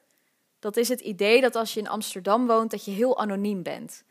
Dat 0.58 0.76
is 0.76 0.88
het 0.88 1.00
idee 1.00 1.40
dat 1.40 1.54
als 1.54 1.74
je 1.74 1.80
in 1.80 1.88
Amsterdam 1.88 2.46
woont, 2.46 2.70
dat 2.70 2.84
je 2.84 2.90
heel 2.90 3.18
anoniem 3.18 3.62
bent. 3.62 4.04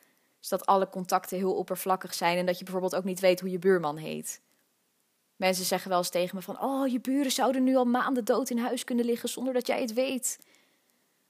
Dus 0.47 0.59
dat 0.59 0.67
alle 0.67 0.89
contacten 0.89 1.37
heel 1.37 1.53
oppervlakkig 1.53 2.13
zijn 2.13 2.37
en 2.37 2.45
dat 2.45 2.57
je 2.57 2.63
bijvoorbeeld 2.63 2.95
ook 2.95 3.03
niet 3.03 3.19
weet 3.19 3.39
hoe 3.39 3.49
je 3.49 3.59
buurman 3.59 3.97
heet. 3.97 4.41
Mensen 5.35 5.65
zeggen 5.65 5.89
wel 5.89 5.97
eens 5.97 6.09
tegen 6.09 6.35
me 6.35 6.41
van, 6.41 6.61
oh, 6.61 6.87
je 6.87 6.99
buren 6.99 7.31
zouden 7.31 7.63
nu 7.63 7.75
al 7.75 7.85
maanden 7.85 8.25
dood 8.25 8.49
in 8.49 8.57
huis 8.57 8.83
kunnen 8.83 9.05
liggen 9.05 9.29
zonder 9.29 9.53
dat 9.53 9.67
jij 9.67 9.81
het 9.81 9.93
weet. 9.93 10.39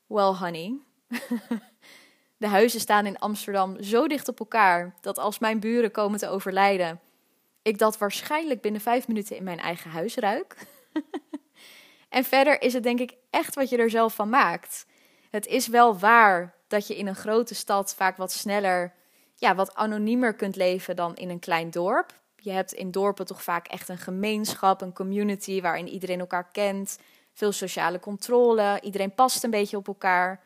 Well, 0.05 0.33
honey. 0.33 0.79
De 2.37 2.47
huizen 2.47 2.79
staan 2.79 3.05
in 3.05 3.19
Amsterdam 3.19 3.83
zo 3.83 4.07
dicht 4.07 4.27
op 4.27 4.39
elkaar 4.39 4.95
dat 5.01 5.17
als 5.17 5.39
mijn 5.39 5.59
buren 5.59 5.91
komen 5.91 6.19
te 6.19 6.29
overlijden, 6.29 6.99
ik 7.61 7.77
dat 7.77 7.97
waarschijnlijk 7.97 8.61
binnen 8.61 8.81
vijf 8.81 9.07
minuten 9.07 9.35
in 9.37 9.43
mijn 9.43 9.59
eigen 9.59 9.91
huis 9.91 10.15
ruik. 10.15 10.67
en 12.09 12.23
verder 12.23 12.61
is 12.61 12.73
het 12.73 12.83
denk 12.83 12.99
ik 12.99 13.13
echt 13.29 13.55
wat 13.55 13.69
je 13.69 13.77
er 13.77 13.89
zelf 13.89 14.15
van 14.15 14.29
maakt. 14.29 14.85
Het 15.29 15.45
is 15.45 15.67
wel 15.67 15.99
waar 15.99 16.55
dat 16.67 16.87
je 16.87 16.97
in 16.97 17.07
een 17.07 17.15
grote 17.15 17.55
stad 17.55 17.95
vaak 17.95 18.17
wat 18.17 18.31
sneller, 18.31 18.95
ja, 19.39 19.55
wat 19.55 19.75
anoniemer 19.75 20.33
kunt 20.33 20.55
leven 20.55 20.95
dan 20.95 21.15
in 21.15 21.29
een 21.29 21.39
klein 21.39 21.69
dorp. 21.69 22.19
Je 22.35 22.51
hebt 22.51 22.73
in 22.73 22.91
dorpen 22.91 23.25
toch 23.25 23.43
vaak 23.43 23.67
echt 23.67 23.89
een 23.89 23.97
gemeenschap, 23.97 24.81
een 24.81 24.93
community 24.93 25.61
waarin 25.61 25.87
iedereen 25.87 26.19
elkaar 26.19 26.51
kent. 26.51 26.99
Veel 27.33 27.51
sociale 27.51 27.99
controle, 27.99 28.79
iedereen 28.81 29.13
past 29.13 29.43
een 29.43 29.49
beetje 29.49 29.77
op 29.77 29.87
elkaar. 29.87 30.43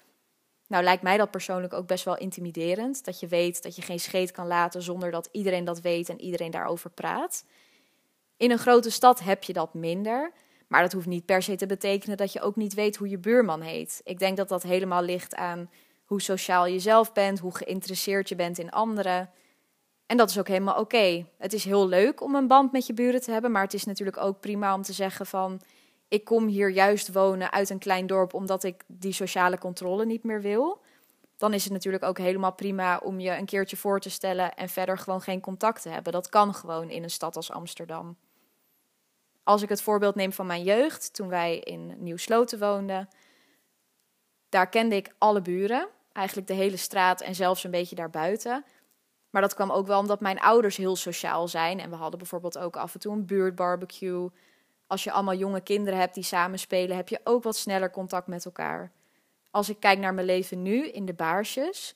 Nou 0.68 0.84
lijkt 0.84 1.04
mij 1.04 1.18
dat 1.18 1.32
persoonlijk 1.32 1.74
ook 1.74 1.88
best 1.88 2.06
wel 2.06 2.18
intimiderend. 2.18 3.06
Dat 3.06 3.20
je 3.20 3.28
weet 3.28 3.64
dat 3.64 3.76
je 3.76 3.82
geen 3.82 4.00
scheet 4.00 4.32
kan 4.32 4.48
laten 4.48 4.82
zonder 4.82 5.12
dat 5.12 5.30
iedereen 5.32 5.66
dat 5.66 5.82
weet 5.82 6.10
en 6.10 6.22
iedereen 6.22 6.52
daarover 6.52 6.90
praat. 6.90 7.46
In 8.38 8.52
een 8.52 8.58
grote 8.60 8.92
stad 8.92 9.20
heb 9.20 9.44
je 9.44 9.54
dat 9.54 9.74
minder. 9.74 10.32
Maar 10.68 10.82
dat 10.82 10.94
hoeft 10.94 11.08
niet 11.08 11.26
per 11.26 11.42
se 11.42 11.56
te 11.56 11.66
betekenen 11.66 12.18
dat 12.18 12.34
je 12.34 12.42
ook 12.42 12.56
niet 12.56 12.74
weet 12.74 12.96
hoe 12.96 13.10
je 13.10 13.18
buurman 13.18 13.62
heet. 13.62 14.02
Ik 14.04 14.20
denk 14.20 14.38
dat 14.38 14.50
dat 14.50 14.64
helemaal 14.64 15.04
ligt 15.04 15.36
aan 15.36 15.70
hoe 16.12 16.22
sociaal 16.22 16.66
je 16.66 16.80
zelf 16.80 17.14
bent, 17.14 17.40
hoe 17.40 17.56
geïnteresseerd 17.56 18.30
je 18.30 18.36
bent 18.36 18.58
in 18.58 18.72
anderen. 18.72 19.30
En 20.06 20.18
dat 20.18 20.30
is 20.30 20.40
ook 20.40 20.48
helemaal 20.48 20.80
oké. 20.80 21.26
Het 21.38 21.54
is 21.54 21.64
heel 21.64 21.88
leuk 21.88 22.22
om 22.22 22.36
een 22.36 22.48
band 22.48 22.72
met 22.72 22.86
je 22.86 22.94
buren 22.94 23.22
te 23.22 23.32
hebben, 23.32 23.52
maar 23.52 23.64
het 23.64 23.74
is 23.74 23.86
natuurlijk 23.86 24.18
ook 24.18 24.40
prima 24.40 24.74
om 24.74 24.82
te 24.82 24.94
zeggen 24.94 25.26
van 25.26 25.62
ik 26.08 26.24
kom 26.26 26.48
hier 26.48 26.70
juist 26.70 27.12
wonen 27.12 27.52
uit 27.52 27.70
een 27.70 27.80
klein 27.80 28.08
dorp 28.08 28.34
omdat 28.34 28.64
ik 28.64 28.84
die 28.88 29.14
sociale 29.14 29.58
controle 29.58 30.06
niet 30.06 30.24
meer 30.24 30.42
wil. 30.42 30.82
Dan 31.38 31.54
is 31.54 31.64
het 31.64 31.74
natuurlijk 31.74 32.04
ook 32.04 32.18
helemaal 32.18 32.54
prima 32.54 32.98
om 32.98 33.20
je 33.20 33.38
een 33.38 33.46
keertje 33.46 33.78
voor 33.78 34.00
te 34.00 34.10
stellen 34.10 34.54
en 34.54 34.70
verder 34.70 34.98
gewoon 34.98 35.22
geen 35.22 35.42
contact 35.42 35.82
te 35.82 35.90
hebben. 35.90 36.14
Dat 36.14 36.30
kan 36.30 36.54
gewoon 36.54 36.90
in 36.90 37.04
een 37.04 37.10
stad 37.10 37.36
als 37.36 37.52
Amsterdam. 37.52 38.18
Als 39.44 39.62
ik 39.62 39.70
het 39.70 39.82
voorbeeld 39.82 40.16
neem 40.16 40.34
van 40.34 40.46
mijn 40.46 40.64
jeugd, 40.64 41.14
toen 41.14 41.28
wij 41.28 41.60
in 41.60 42.04
Nieuw-Sloten 42.04 42.60
woonden, 42.60 43.08
daar 44.50 44.70
kende 44.70 44.96
ik 44.96 45.14
alle 45.18 45.42
buren, 45.42 45.88
eigenlijk 46.14 46.48
de 46.48 46.54
hele 46.54 46.78
straat 46.78 47.22
en 47.22 47.36
zelfs 47.36 47.64
een 47.64 47.72
beetje 47.72 47.96
daarbuiten. 47.96 48.66
Maar 49.30 49.42
dat 49.42 49.54
kwam 49.54 49.72
ook 49.72 49.88
wel 49.88 50.00
omdat 50.00 50.20
mijn 50.20 50.40
ouders 50.40 50.78
heel 50.78 50.96
sociaal 50.96 51.48
zijn 51.48 51.80
en 51.80 51.90
we 51.90 51.96
hadden 51.96 52.20
bijvoorbeeld 52.20 52.58
ook 52.58 52.76
af 52.76 52.94
en 52.94 53.00
toe 53.00 53.14
een 53.14 53.26
buurtbarbecue 53.26 54.30
als 54.92 55.04
je 55.04 55.12
allemaal 55.12 55.36
jonge 55.36 55.62
kinderen 55.62 56.00
hebt 56.00 56.14
die 56.14 56.24
samen 56.24 56.60
spelen, 56.60 56.96
heb 56.96 57.08
je 57.08 57.20
ook 57.24 57.44
wat 57.44 57.56
sneller 57.56 57.92
contact 57.92 58.28
met 58.28 58.46
elkaar. 58.46 58.92
Als 59.52 59.70
ik 59.70 59.80
kijk 59.80 60.00
naar 60.00 60.14
mijn 60.14 60.26
leven 60.26 60.62
nu 60.62 60.88
in 60.88 61.06
de 61.06 61.14
baarsjes, 61.14 61.96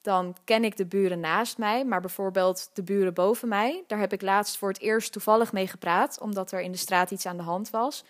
dan 0.00 0.36
ken 0.44 0.64
ik 0.64 0.76
de 0.76 0.86
buren 0.86 1.20
naast 1.20 1.58
mij, 1.58 1.84
maar 1.84 2.00
bijvoorbeeld 2.00 2.70
de 2.72 2.82
buren 2.82 3.14
boven 3.14 3.48
mij, 3.48 3.84
daar 3.86 3.98
heb 3.98 4.12
ik 4.12 4.22
laatst 4.22 4.56
voor 4.56 4.68
het 4.68 4.80
eerst 4.80 5.12
toevallig 5.12 5.52
mee 5.52 5.66
gepraat, 5.66 6.20
omdat 6.20 6.52
er 6.52 6.60
in 6.60 6.72
de 6.72 6.78
straat 6.78 7.10
iets 7.10 7.26
aan 7.26 7.36
de 7.36 7.42
hand 7.42 7.70
was. 7.70 8.04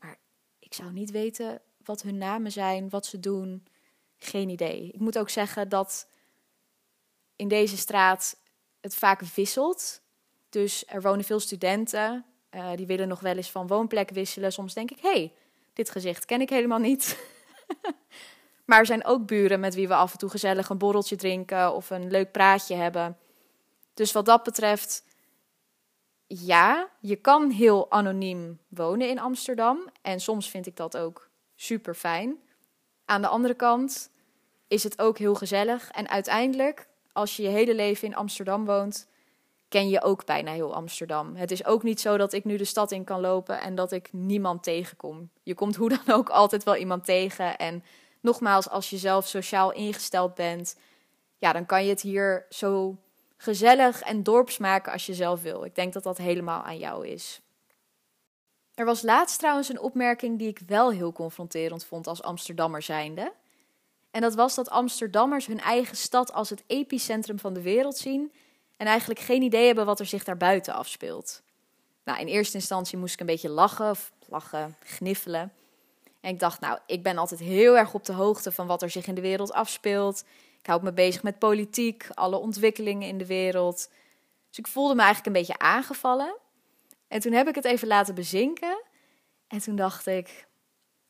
Maar 0.00 0.16
ik 0.58 0.74
zou 0.74 0.92
niet 0.92 1.10
weten 1.10 1.60
wat 1.84 2.02
hun 2.02 2.18
namen 2.18 2.52
zijn, 2.52 2.88
wat 2.88 3.06
ze 3.06 3.20
doen. 3.20 3.66
Geen 4.18 4.48
idee. 4.48 4.90
Ik 4.92 5.00
moet 5.00 5.18
ook 5.18 5.30
zeggen 5.30 5.68
dat 5.68 6.08
in 7.36 7.48
deze 7.48 7.76
straat 7.76 8.36
het 8.80 8.94
vaak 8.94 9.20
wisselt. 9.20 10.00
Dus 10.48 10.84
er 10.86 11.02
wonen 11.02 11.24
veel 11.24 11.40
studenten. 11.40 12.24
Uh, 12.50 12.70
die 12.76 12.86
willen 12.86 13.08
nog 13.08 13.20
wel 13.20 13.36
eens 13.36 13.50
van 13.50 13.66
woonplek 13.66 14.10
wisselen. 14.10 14.52
Soms 14.52 14.74
denk 14.74 14.90
ik, 14.90 14.98
hey, 15.00 15.32
dit 15.72 15.90
gezicht 15.90 16.24
ken 16.24 16.40
ik 16.40 16.50
helemaal 16.50 16.78
niet. 16.78 17.18
maar 18.66 18.78
er 18.78 18.86
zijn 18.86 19.04
ook 19.04 19.26
buren 19.26 19.60
met 19.60 19.74
wie 19.74 19.88
we 19.88 19.94
af 19.94 20.12
en 20.12 20.18
toe 20.18 20.30
gezellig 20.30 20.68
een 20.68 20.78
borreltje 20.78 21.16
drinken 21.16 21.74
of 21.74 21.90
een 21.90 22.10
leuk 22.10 22.32
praatje 22.32 22.74
hebben. 22.74 23.18
Dus 23.94 24.12
wat 24.12 24.26
dat 24.26 24.42
betreft, 24.42 25.04
ja, 26.26 26.90
je 27.00 27.16
kan 27.16 27.50
heel 27.50 27.90
anoniem 27.90 28.58
wonen 28.68 29.08
in 29.08 29.18
Amsterdam. 29.18 29.90
En 30.02 30.20
soms 30.20 30.50
vind 30.50 30.66
ik 30.66 30.76
dat 30.76 30.96
ook 30.96 31.30
super 31.54 31.94
fijn. 31.94 32.38
Aan 33.08 33.22
de 33.22 33.28
andere 33.28 33.54
kant 33.54 34.10
is 34.66 34.82
het 34.82 34.98
ook 34.98 35.18
heel 35.18 35.34
gezellig. 35.34 35.90
En 35.90 36.08
uiteindelijk, 36.08 36.88
als 37.12 37.36
je 37.36 37.42
je 37.42 37.48
hele 37.48 37.74
leven 37.74 38.08
in 38.08 38.14
Amsterdam 38.14 38.64
woont, 38.64 39.08
ken 39.68 39.88
je 39.88 40.02
ook 40.02 40.24
bijna 40.24 40.52
heel 40.52 40.74
Amsterdam. 40.74 41.36
Het 41.36 41.50
is 41.50 41.64
ook 41.64 41.82
niet 41.82 42.00
zo 42.00 42.16
dat 42.16 42.32
ik 42.32 42.44
nu 42.44 42.56
de 42.56 42.64
stad 42.64 42.92
in 42.92 43.04
kan 43.04 43.20
lopen 43.20 43.60
en 43.60 43.74
dat 43.74 43.92
ik 43.92 44.08
niemand 44.12 44.62
tegenkom. 44.62 45.30
Je 45.42 45.54
komt 45.54 45.76
hoe 45.76 45.88
dan 45.88 46.16
ook 46.16 46.28
altijd 46.28 46.64
wel 46.64 46.76
iemand 46.76 47.04
tegen. 47.04 47.56
En 47.56 47.84
nogmaals, 48.20 48.68
als 48.68 48.90
je 48.90 48.98
zelf 48.98 49.26
sociaal 49.26 49.72
ingesteld 49.72 50.34
bent, 50.34 50.76
ja, 51.38 51.52
dan 51.52 51.66
kan 51.66 51.84
je 51.84 51.90
het 51.90 52.00
hier 52.00 52.46
zo 52.48 52.96
gezellig 53.36 54.00
en 54.00 54.22
dorps 54.22 54.58
maken 54.58 54.92
als 54.92 55.06
je 55.06 55.14
zelf 55.14 55.42
wil. 55.42 55.64
Ik 55.64 55.74
denk 55.74 55.92
dat 55.92 56.02
dat 56.02 56.18
helemaal 56.18 56.62
aan 56.62 56.78
jou 56.78 57.06
is. 57.06 57.40
Er 58.78 58.84
was 58.84 59.02
laatst 59.02 59.38
trouwens 59.38 59.68
een 59.68 59.80
opmerking 59.80 60.38
die 60.38 60.48
ik 60.48 60.60
wel 60.66 60.90
heel 60.90 61.12
confronterend 61.12 61.84
vond 61.84 62.06
als 62.06 62.22
Amsterdammer 62.22 62.82
zijnde. 62.82 63.32
En 64.10 64.20
dat 64.20 64.34
was 64.34 64.54
dat 64.54 64.70
Amsterdammers 64.70 65.46
hun 65.46 65.60
eigen 65.60 65.96
stad 65.96 66.32
als 66.32 66.50
het 66.50 66.62
epicentrum 66.66 67.38
van 67.38 67.54
de 67.54 67.62
wereld 67.62 67.96
zien 67.96 68.32
en 68.76 68.86
eigenlijk 68.86 69.20
geen 69.20 69.42
idee 69.42 69.66
hebben 69.66 69.86
wat 69.86 70.00
er 70.00 70.06
zich 70.06 70.24
daar 70.24 70.36
buiten 70.36 70.74
afspeelt. 70.74 71.42
Nou, 72.04 72.20
in 72.20 72.26
eerste 72.26 72.56
instantie 72.56 72.98
moest 72.98 73.14
ik 73.14 73.20
een 73.20 73.26
beetje 73.26 73.48
lachen, 73.48 73.90
of 73.90 74.12
lachen, 74.26 74.76
gniffelen. 74.84 75.52
En 76.20 76.32
ik 76.32 76.38
dacht, 76.40 76.60
nou, 76.60 76.78
ik 76.86 77.02
ben 77.02 77.18
altijd 77.18 77.40
heel 77.40 77.76
erg 77.76 77.94
op 77.94 78.04
de 78.04 78.12
hoogte 78.12 78.52
van 78.52 78.66
wat 78.66 78.82
er 78.82 78.90
zich 78.90 79.06
in 79.06 79.14
de 79.14 79.20
wereld 79.20 79.52
afspeelt. 79.52 80.24
Ik 80.60 80.66
houd 80.66 80.82
me 80.82 80.92
bezig 80.92 81.22
met 81.22 81.38
politiek, 81.38 82.08
alle 82.14 82.36
ontwikkelingen 82.36 83.08
in 83.08 83.18
de 83.18 83.26
wereld. 83.26 83.88
Dus 84.48 84.58
ik 84.58 84.66
voelde 84.66 84.94
me 84.94 85.02
eigenlijk 85.02 85.26
een 85.26 85.42
beetje 85.42 85.58
aangevallen. 85.58 86.36
En 87.08 87.20
toen 87.20 87.32
heb 87.32 87.48
ik 87.48 87.54
het 87.54 87.64
even 87.64 87.88
laten 87.88 88.14
bezinken. 88.14 88.82
En 89.46 89.58
toen 89.58 89.76
dacht 89.76 90.06
ik, 90.06 90.46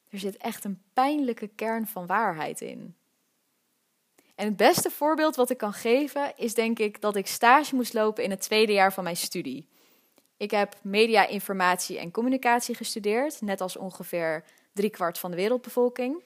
er 0.08 0.18
zit 0.18 0.36
echt 0.36 0.64
een 0.64 0.82
pijnlijke 0.92 1.48
kern 1.48 1.86
van 1.86 2.06
waarheid 2.06 2.60
in. 2.60 2.96
En 4.34 4.46
het 4.46 4.56
beste 4.56 4.90
voorbeeld 4.90 5.36
wat 5.36 5.50
ik 5.50 5.58
kan 5.58 5.72
geven 5.72 6.32
is 6.36 6.54
denk 6.54 6.78
ik 6.78 7.00
dat 7.00 7.16
ik 7.16 7.26
stage 7.26 7.74
moest 7.74 7.94
lopen 7.94 8.24
in 8.24 8.30
het 8.30 8.40
tweede 8.40 8.72
jaar 8.72 8.92
van 8.92 9.04
mijn 9.04 9.16
studie. 9.16 9.68
Ik 10.36 10.50
heb 10.50 10.76
media, 10.82 11.26
informatie 11.26 11.98
en 11.98 12.10
communicatie 12.10 12.74
gestudeerd, 12.74 13.40
net 13.40 13.60
als 13.60 13.76
ongeveer 13.76 14.44
driekwart 14.72 15.18
van 15.18 15.30
de 15.30 15.36
wereldbevolking, 15.36 16.22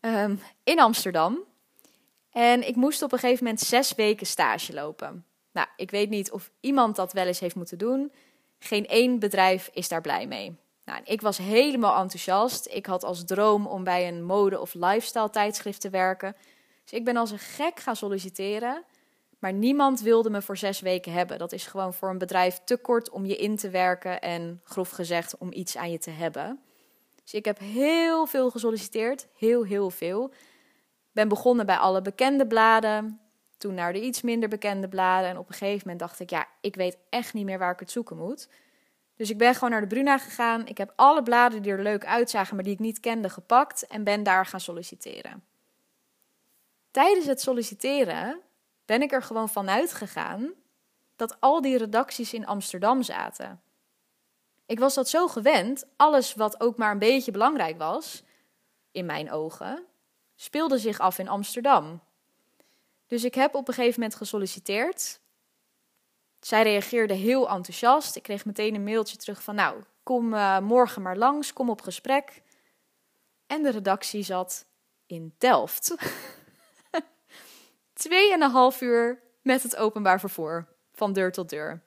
um, 0.00 0.40
in 0.64 0.80
Amsterdam. 0.80 1.38
En 2.30 2.68
ik 2.68 2.76
moest 2.76 3.02
op 3.02 3.12
een 3.12 3.18
gegeven 3.18 3.44
moment 3.44 3.62
zes 3.62 3.94
weken 3.94 4.26
stage 4.26 4.72
lopen. 4.72 5.26
Nou, 5.52 5.68
ik 5.76 5.90
weet 5.90 6.10
niet 6.10 6.30
of 6.30 6.50
iemand 6.60 6.96
dat 6.96 7.12
wel 7.12 7.26
eens 7.26 7.40
heeft 7.40 7.54
moeten 7.54 7.78
doen. 7.78 8.12
Geen 8.64 8.86
één 8.86 9.18
bedrijf 9.18 9.70
is 9.72 9.88
daar 9.88 10.00
blij 10.00 10.26
mee. 10.26 10.56
Nou, 10.84 11.00
ik 11.04 11.20
was 11.20 11.38
helemaal 11.38 12.00
enthousiast. 12.00 12.68
Ik 12.70 12.86
had 12.86 13.04
als 13.04 13.24
droom 13.24 13.66
om 13.66 13.84
bij 13.84 14.08
een 14.08 14.24
mode- 14.24 14.60
of 14.60 14.74
lifestyle 14.74 15.30
tijdschrift 15.30 15.80
te 15.80 15.90
werken. 15.90 16.36
Dus 16.82 16.92
ik 16.92 17.04
ben 17.04 17.16
als 17.16 17.30
een 17.30 17.38
gek 17.38 17.80
gaan 17.80 17.96
solliciteren. 17.96 18.84
Maar 19.38 19.52
niemand 19.52 20.00
wilde 20.00 20.30
me 20.30 20.42
voor 20.42 20.56
zes 20.56 20.80
weken 20.80 21.12
hebben. 21.12 21.38
Dat 21.38 21.52
is 21.52 21.66
gewoon 21.66 21.94
voor 21.94 22.08
een 22.10 22.18
bedrijf 22.18 22.60
te 22.64 22.76
kort 22.76 23.10
om 23.10 23.26
je 23.26 23.36
in 23.36 23.56
te 23.56 23.70
werken 23.70 24.20
en 24.20 24.60
grof 24.64 24.90
gezegd 24.90 25.38
om 25.38 25.52
iets 25.52 25.76
aan 25.76 25.90
je 25.90 25.98
te 25.98 26.10
hebben. 26.10 26.60
Dus 27.22 27.34
ik 27.34 27.44
heb 27.44 27.58
heel 27.58 28.26
veel 28.26 28.50
gesolliciteerd, 28.50 29.26
heel, 29.36 29.64
heel 29.64 29.90
veel. 29.90 30.32
Ben 31.12 31.28
begonnen 31.28 31.66
bij 31.66 31.76
alle 31.76 32.02
bekende 32.02 32.46
bladen, 32.46 33.20
toen 33.64 33.74
naar 33.74 33.92
de 33.92 34.00
iets 34.00 34.22
minder 34.22 34.48
bekende 34.48 34.88
bladen. 34.88 35.28
En 35.28 35.38
op 35.38 35.48
een 35.48 35.54
gegeven 35.54 35.80
moment 35.82 35.98
dacht 35.98 36.20
ik, 36.20 36.30
ja, 36.30 36.46
ik 36.60 36.74
weet 36.74 36.98
echt 37.10 37.34
niet 37.34 37.44
meer 37.44 37.58
waar 37.58 37.72
ik 37.72 37.80
het 37.80 37.90
zoeken 37.90 38.16
moet. 38.16 38.48
Dus 39.16 39.30
ik 39.30 39.38
ben 39.38 39.54
gewoon 39.54 39.70
naar 39.70 39.80
de 39.80 39.86
Bruna 39.86 40.18
gegaan. 40.18 40.66
Ik 40.66 40.78
heb 40.78 40.92
alle 40.96 41.22
bladen 41.22 41.62
die 41.62 41.72
er 41.72 41.82
leuk 41.82 42.06
uitzagen, 42.06 42.54
maar 42.54 42.64
die 42.64 42.72
ik 42.72 42.78
niet 42.78 43.00
kende, 43.00 43.28
gepakt 43.28 43.86
en 43.86 44.04
ben 44.04 44.22
daar 44.22 44.46
gaan 44.46 44.60
solliciteren. 44.60 45.44
Tijdens 46.90 47.26
het 47.26 47.40
solliciteren 47.40 48.40
ben 48.84 49.02
ik 49.02 49.12
er 49.12 49.22
gewoon 49.22 49.48
vanuit 49.48 49.92
gegaan 49.92 50.52
dat 51.16 51.40
al 51.40 51.60
die 51.60 51.78
redacties 51.78 52.32
in 52.32 52.46
Amsterdam 52.46 53.02
zaten. 53.02 53.62
Ik 54.66 54.78
was 54.78 54.94
dat 54.94 55.08
zo 55.08 55.28
gewend, 55.28 55.84
alles 55.96 56.34
wat 56.34 56.60
ook 56.60 56.76
maar 56.76 56.90
een 56.90 56.98
beetje 56.98 57.32
belangrijk 57.32 57.78
was, 57.78 58.22
in 58.90 59.06
mijn 59.06 59.30
ogen, 59.30 59.84
speelde 60.34 60.78
zich 60.78 60.98
af 60.98 61.18
in 61.18 61.28
Amsterdam. 61.28 62.00
Dus 63.06 63.24
ik 63.24 63.34
heb 63.34 63.54
op 63.54 63.68
een 63.68 63.74
gegeven 63.74 64.00
moment 64.00 64.18
gesolliciteerd. 64.18 65.20
Zij 66.40 66.62
reageerde 66.62 67.14
heel 67.14 67.48
enthousiast. 67.48 68.16
Ik 68.16 68.22
kreeg 68.22 68.44
meteen 68.44 68.74
een 68.74 68.84
mailtje 68.84 69.16
terug 69.16 69.42
van: 69.42 69.54
Nou, 69.54 69.82
kom 70.02 70.34
uh, 70.34 70.58
morgen 70.58 71.02
maar 71.02 71.16
langs, 71.16 71.52
kom 71.52 71.70
op 71.70 71.82
gesprek. 71.82 72.42
En 73.46 73.62
de 73.62 73.70
redactie 73.70 74.22
zat 74.22 74.66
in 75.06 75.34
Delft. 75.38 75.94
Tweeënhalf 77.92 78.80
uur 78.80 79.22
met 79.42 79.62
het 79.62 79.76
openbaar 79.76 80.20
vervoer, 80.20 80.66
van 80.92 81.12
deur 81.12 81.32
tot 81.32 81.50
deur. 81.50 81.82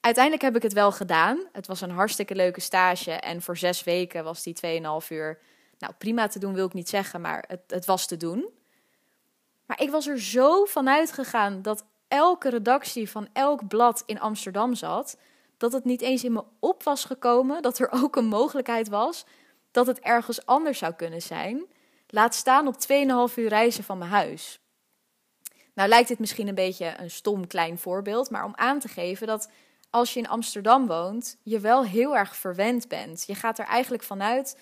Uiteindelijk 0.00 0.44
heb 0.44 0.56
ik 0.56 0.62
het 0.62 0.72
wel 0.72 0.92
gedaan. 0.92 1.48
Het 1.52 1.66
was 1.66 1.80
een 1.80 1.90
hartstikke 1.90 2.34
leuke 2.34 2.60
stage. 2.60 3.12
En 3.12 3.42
voor 3.42 3.56
zes 3.56 3.84
weken 3.84 4.24
was 4.24 4.42
die 4.42 4.80
2,5 5.02 5.08
uur. 5.08 5.40
Nou, 5.78 5.92
prima 5.98 6.26
te 6.26 6.38
doen 6.38 6.54
wil 6.54 6.66
ik 6.66 6.72
niet 6.72 6.88
zeggen, 6.88 7.20
maar 7.20 7.44
het, 7.48 7.60
het 7.66 7.84
was 7.84 8.06
te 8.06 8.16
doen. 8.16 8.50
Maar 9.66 9.80
ik 9.80 9.90
was 9.90 10.06
er 10.06 10.20
zo 10.20 10.64
van 10.64 10.88
uitgegaan 10.88 11.62
dat 11.62 11.84
elke 12.08 12.50
redactie 12.50 13.10
van 13.10 13.28
elk 13.32 13.68
blad 13.68 14.02
in 14.06 14.20
Amsterdam 14.20 14.74
zat, 14.74 15.18
dat 15.56 15.72
het 15.72 15.84
niet 15.84 16.00
eens 16.00 16.24
in 16.24 16.32
me 16.32 16.44
op 16.60 16.82
was 16.82 17.04
gekomen 17.04 17.62
dat 17.62 17.78
er 17.78 17.90
ook 18.02 18.16
een 18.16 18.26
mogelijkheid 18.26 18.88
was 18.88 19.24
dat 19.70 19.86
het 19.86 20.00
ergens 20.00 20.46
anders 20.46 20.78
zou 20.78 20.92
kunnen 20.92 21.22
zijn. 21.22 21.64
Laat 22.06 22.34
staan 22.34 22.66
op 22.66 22.74
2,5 22.74 23.34
uur 23.34 23.48
reizen 23.48 23.84
van 23.84 23.98
mijn 23.98 24.10
huis. 24.10 24.60
Nou 25.74 25.88
lijkt 25.88 26.08
dit 26.08 26.18
misschien 26.18 26.48
een 26.48 26.54
beetje 26.54 26.94
een 26.98 27.10
stom 27.10 27.46
klein 27.46 27.78
voorbeeld, 27.78 28.30
maar 28.30 28.44
om 28.44 28.52
aan 28.54 28.78
te 28.78 28.88
geven 28.88 29.26
dat 29.26 29.50
als 29.90 30.12
je 30.12 30.20
in 30.20 30.28
Amsterdam 30.28 30.86
woont, 30.86 31.36
je 31.42 31.60
wel 31.60 31.84
heel 31.84 32.16
erg 32.16 32.36
verwend 32.36 32.88
bent. 32.88 33.24
Je 33.26 33.34
gaat 33.34 33.58
er 33.58 33.66
eigenlijk 33.66 34.02
vanuit 34.02 34.58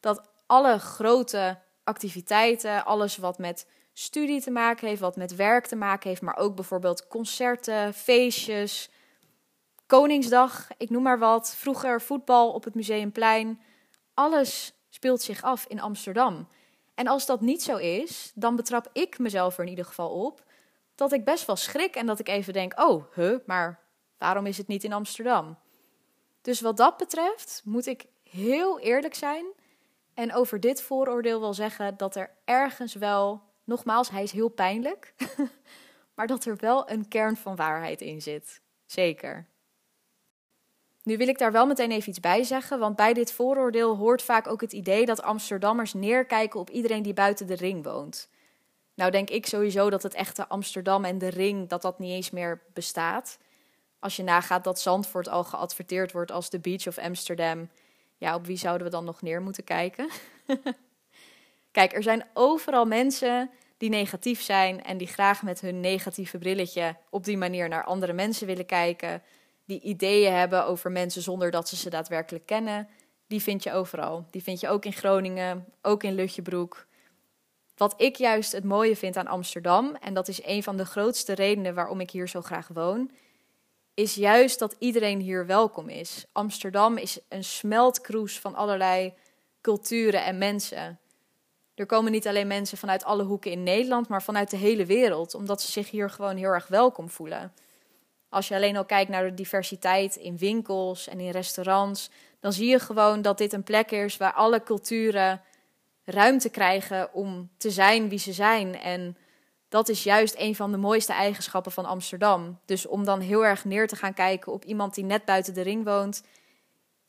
dat 0.00 0.28
alle 0.46 0.78
grote 0.78 1.58
activiteiten, 1.84 2.84
alles 2.84 3.16
wat 3.16 3.38
met 3.38 3.66
studie 3.92 4.40
te 4.40 4.50
maken 4.50 4.88
heeft, 4.88 5.00
wat 5.00 5.16
met 5.16 5.36
werk 5.36 5.66
te 5.66 5.76
maken 5.76 6.08
heeft, 6.08 6.22
maar 6.22 6.36
ook 6.36 6.54
bijvoorbeeld 6.54 7.08
concerten, 7.08 7.94
feestjes, 7.94 8.90
Koningsdag, 9.86 10.68
ik 10.76 10.90
noem 10.90 11.02
maar 11.02 11.18
wat, 11.18 11.54
vroeger 11.56 12.00
voetbal 12.00 12.52
op 12.52 12.64
het 12.64 12.74
Museumplein, 12.74 13.60
alles 14.14 14.72
speelt 14.88 15.22
zich 15.22 15.42
af 15.42 15.66
in 15.66 15.80
Amsterdam. 15.80 16.48
En 16.94 17.06
als 17.06 17.26
dat 17.26 17.40
niet 17.40 17.62
zo 17.62 17.76
is, 17.76 18.32
dan 18.34 18.56
betrap 18.56 18.88
ik 18.92 19.18
mezelf 19.18 19.56
er 19.56 19.64
in 19.64 19.70
ieder 19.70 19.84
geval 19.84 20.10
op 20.10 20.42
dat 20.94 21.12
ik 21.12 21.24
best 21.24 21.46
wel 21.46 21.56
schrik 21.56 21.94
en 21.96 22.06
dat 22.06 22.18
ik 22.18 22.28
even 22.28 22.52
denk: 22.52 22.80
oh, 22.80 23.04
huh, 23.14 23.38
maar 23.46 23.80
waarom 24.18 24.46
is 24.46 24.58
het 24.58 24.66
niet 24.66 24.84
in 24.84 24.92
Amsterdam? 24.92 25.58
Dus 26.42 26.60
wat 26.60 26.76
dat 26.76 26.96
betreft 26.96 27.62
moet 27.64 27.86
ik 27.86 28.06
heel 28.22 28.80
eerlijk 28.80 29.14
zijn 29.14 29.44
en 30.14 30.34
over 30.34 30.60
dit 30.60 30.82
vooroordeel 30.82 31.40
wel 31.40 31.54
zeggen 31.54 31.96
dat 31.96 32.16
er 32.16 32.30
ergens 32.44 32.94
wel, 32.94 33.42
nogmaals, 33.70 34.10
hij 34.10 34.22
is 34.22 34.32
heel 34.32 34.48
pijnlijk, 34.48 35.14
maar 36.16 36.26
dat 36.26 36.44
er 36.44 36.56
wel 36.56 36.90
een 36.90 37.08
kern 37.08 37.36
van 37.36 37.56
waarheid 37.56 38.00
in 38.00 38.22
zit. 38.22 38.60
Zeker. 38.86 39.46
Nu 41.02 41.16
wil 41.16 41.28
ik 41.28 41.38
daar 41.38 41.52
wel 41.52 41.66
meteen 41.66 41.90
even 41.90 42.08
iets 42.08 42.20
bij 42.20 42.42
zeggen, 42.42 42.78
want 42.78 42.96
bij 42.96 43.12
dit 43.12 43.32
vooroordeel 43.32 43.96
hoort 43.96 44.22
vaak 44.22 44.46
ook 44.46 44.60
het 44.60 44.72
idee 44.72 45.06
dat 45.06 45.22
Amsterdammers 45.22 45.92
neerkijken 45.92 46.60
op 46.60 46.70
iedereen 46.70 47.02
die 47.02 47.12
buiten 47.12 47.46
de 47.46 47.54
ring 47.54 47.84
woont. 47.84 48.28
Nou 48.94 49.10
denk 49.10 49.30
ik 49.30 49.46
sowieso 49.46 49.90
dat 49.90 50.02
het 50.02 50.14
echte 50.14 50.48
Amsterdam 50.48 51.04
en 51.04 51.18
de 51.18 51.28
ring, 51.28 51.68
dat 51.68 51.82
dat 51.82 51.98
niet 51.98 52.12
eens 52.12 52.30
meer 52.30 52.62
bestaat. 52.72 53.38
Als 53.98 54.16
je 54.16 54.22
nagaat 54.22 54.64
dat 54.64 54.80
Zandvoort 54.80 55.28
al 55.28 55.44
geadverteerd 55.44 56.12
wordt 56.12 56.32
als 56.32 56.50
de 56.50 56.58
Beach 56.58 56.86
of 56.86 56.98
Amsterdam, 56.98 57.68
ja, 58.16 58.34
op 58.34 58.46
wie 58.46 58.56
zouden 58.56 58.86
we 58.86 58.92
dan 58.92 59.04
nog 59.04 59.22
neer 59.22 59.42
moeten 59.42 59.64
kijken? 59.64 60.10
Kijk, 61.72 61.92
er 61.92 62.02
zijn 62.02 62.26
overal 62.34 62.84
mensen 62.84 63.50
die 63.76 63.90
negatief 63.90 64.42
zijn 64.42 64.84
en 64.84 64.98
die 64.98 65.06
graag 65.06 65.42
met 65.42 65.60
hun 65.60 65.80
negatieve 65.80 66.38
brilletje 66.38 66.96
op 67.10 67.24
die 67.24 67.36
manier 67.36 67.68
naar 67.68 67.84
andere 67.84 68.12
mensen 68.12 68.46
willen 68.46 68.66
kijken, 68.66 69.22
die 69.64 69.80
ideeën 69.80 70.32
hebben 70.32 70.66
over 70.66 70.90
mensen 70.90 71.22
zonder 71.22 71.50
dat 71.50 71.68
ze 71.68 71.76
ze 71.76 71.90
daadwerkelijk 71.90 72.46
kennen. 72.46 72.88
Die 73.26 73.42
vind 73.42 73.62
je 73.62 73.72
overal. 73.72 74.26
Die 74.30 74.42
vind 74.42 74.60
je 74.60 74.68
ook 74.68 74.84
in 74.84 74.92
Groningen, 74.92 75.66
ook 75.82 76.02
in 76.02 76.14
Lutjebroek. 76.14 76.86
Wat 77.76 77.94
ik 77.96 78.16
juist 78.16 78.52
het 78.52 78.64
mooie 78.64 78.96
vind 78.96 79.16
aan 79.16 79.26
Amsterdam, 79.26 79.96
en 80.00 80.14
dat 80.14 80.28
is 80.28 80.44
een 80.44 80.62
van 80.62 80.76
de 80.76 80.84
grootste 80.84 81.32
redenen 81.32 81.74
waarom 81.74 82.00
ik 82.00 82.10
hier 82.10 82.28
zo 82.28 82.40
graag 82.40 82.68
woon, 82.68 83.10
is 83.94 84.14
juist 84.14 84.58
dat 84.58 84.76
iedereen 84.78 85.20
hier 85.20 85.46
welkom 85.46 85.88
is. 85.88 86.24
Amsterdam 86.32 86.96
is 86.96 87.18
een 87.28 87.44
smeltkroes 87.44 88.40
van 88.40 88.54
allerlei 88.54 89.14
culturen 89.60 90.24
en 90.24 90.38
mensen. 90.38 90.99
Er 91.74 91.86
komen 91.86 92.12
niet 92.12 92.28
alleen 92.28 92.46
mensen 92.46 92.78
vanuit 92.78 93.04
alle 93.04 93.24
hoeken 93.24 93.50
in 93.50 93.62
Nederland, 93.62 94.08
maar 94.08 94.22
vanuit 94.22 94.50
de 94.50 94.56
hele 94.56 94.86
wereld, 94.86 95.34
omdat 95.34 95.62
ze 95.62 95.72
zich 95.72 95.90
hier 95.90 96.10
gewoon 96.10 96.36
heel 96.36 96.50
erg 96.50 96.66
welkom 96.66 97.08
voelen. 97.08 97.52
Als 98.28 98.48
je 98.48 98.54
alleen 98.54 98.76
al 98.76 98.84
kijkt 98.84 99.10
naar 99.10 99.24
de 99.24 99.34
diversiteit 99.34 100.16
in 100.16 100.38
winkels 100.38 101.08
en 101.08 101.20
in 101.20 101.30
restaurants, 101.30 102.10
dan 102.40 102.52
zie 102.52 102.68
je 102.68 102.78
gewoon 102.78 103.22
dat 103.22 103.38
dit 103.38 103.52
een 103.52 103.62
plek 103.62 103.90
is 103.90 104.16
waar 104.16 104.32
alle 104.32 104.62
culturen 104.62 105.42
ruimte 106.04 106.48
krijgen 106.48 107.12
om 107.12 107.50
te 107.56 107.70
zijn 107.70 108.08
wie 108.08 108.18
ze 108.18 108.32
zijn. 108.32 108.78
En 108.78 109.16
dat 109.68 109.88
is 109.88 110.02
juist 110.02 110.34
een 110.38 110.56
van 110.56 110.70
de 110.70 110.76
mooiste 110.76 111.12
eigenschappen 111.12 111.72
van 111.72 111.84
Amsterdam. 111.84 112.58
Dus 112.64 112.86
om 112.86 113.04
dan 113.04 113.20
heel 113.20 113.44
erg 113.44 113.64
neer 113.64 113.88
te 113.88 113.96
gaan 113.96 114.14
kijken 114.14 114.52
op 114.52 114.64
iemand 114.64 114.94
die 114.94 115.04
net 115.04 115.24
buiten 115.24 115.54
de 115.54 115.62
ring 115.62 115.84
woont. 115.84 116.22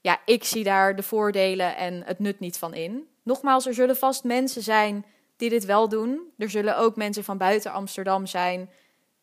Ja, 0.02 0.22
ik 0.26 0.44
zie 0.44 0.64
daar 0.64 0.96
de 0.96 1.04
voordelen 1.04 1.76
en 1.76 2.04
het 2.06 2.20
nut 2.20 2.40
niet 2.40 2.58
van 2.58 2.74
in. 2.74 3.08
Nogmaals, 3.24 3.66
er 3.66 3.74
zullen 3.74 3.98
vast 3.98 4.24
mensen 4.24 4.62
zijn 4.62 5.06
die 5.36 5.50
dit 5.50 5.66
wel 5.66 5.90
doen. 5.90 6.34
Er 6.38 6.50
zullen 6.50 6.78
ook 6.78 6.96
mensen 6.96 7.24
van 7.24 7.38
buiten 7.38 7.72
Amsterdam 7.72 8.26
zijn 8.26 8.70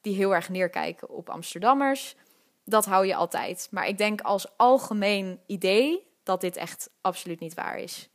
die 0.01 0.15
heel 0.15 0.35
erg 0.35 0.49
neerkijken 0.49 1.09
op 1.09 1.31
Amsterdammers. 1.31 2.17
Dat 2.65 2.85
hou 2.85 3.07
je 3.07 3.15
altijd. 3.15 3.69
Maar 3.71 3.89
ik 3.89 3.99
denk 3.99 4.21
als 4.21 4.57
algemeen 4.57 5.41
idee 5.47 6.07
dat 6.23 6.41
dit 6.41 6.57
echt 6.57 6.91
absoluut 7.01 7.41
niet 7.41 7.55
waar 7.55 7.79
is. 7.79 8.09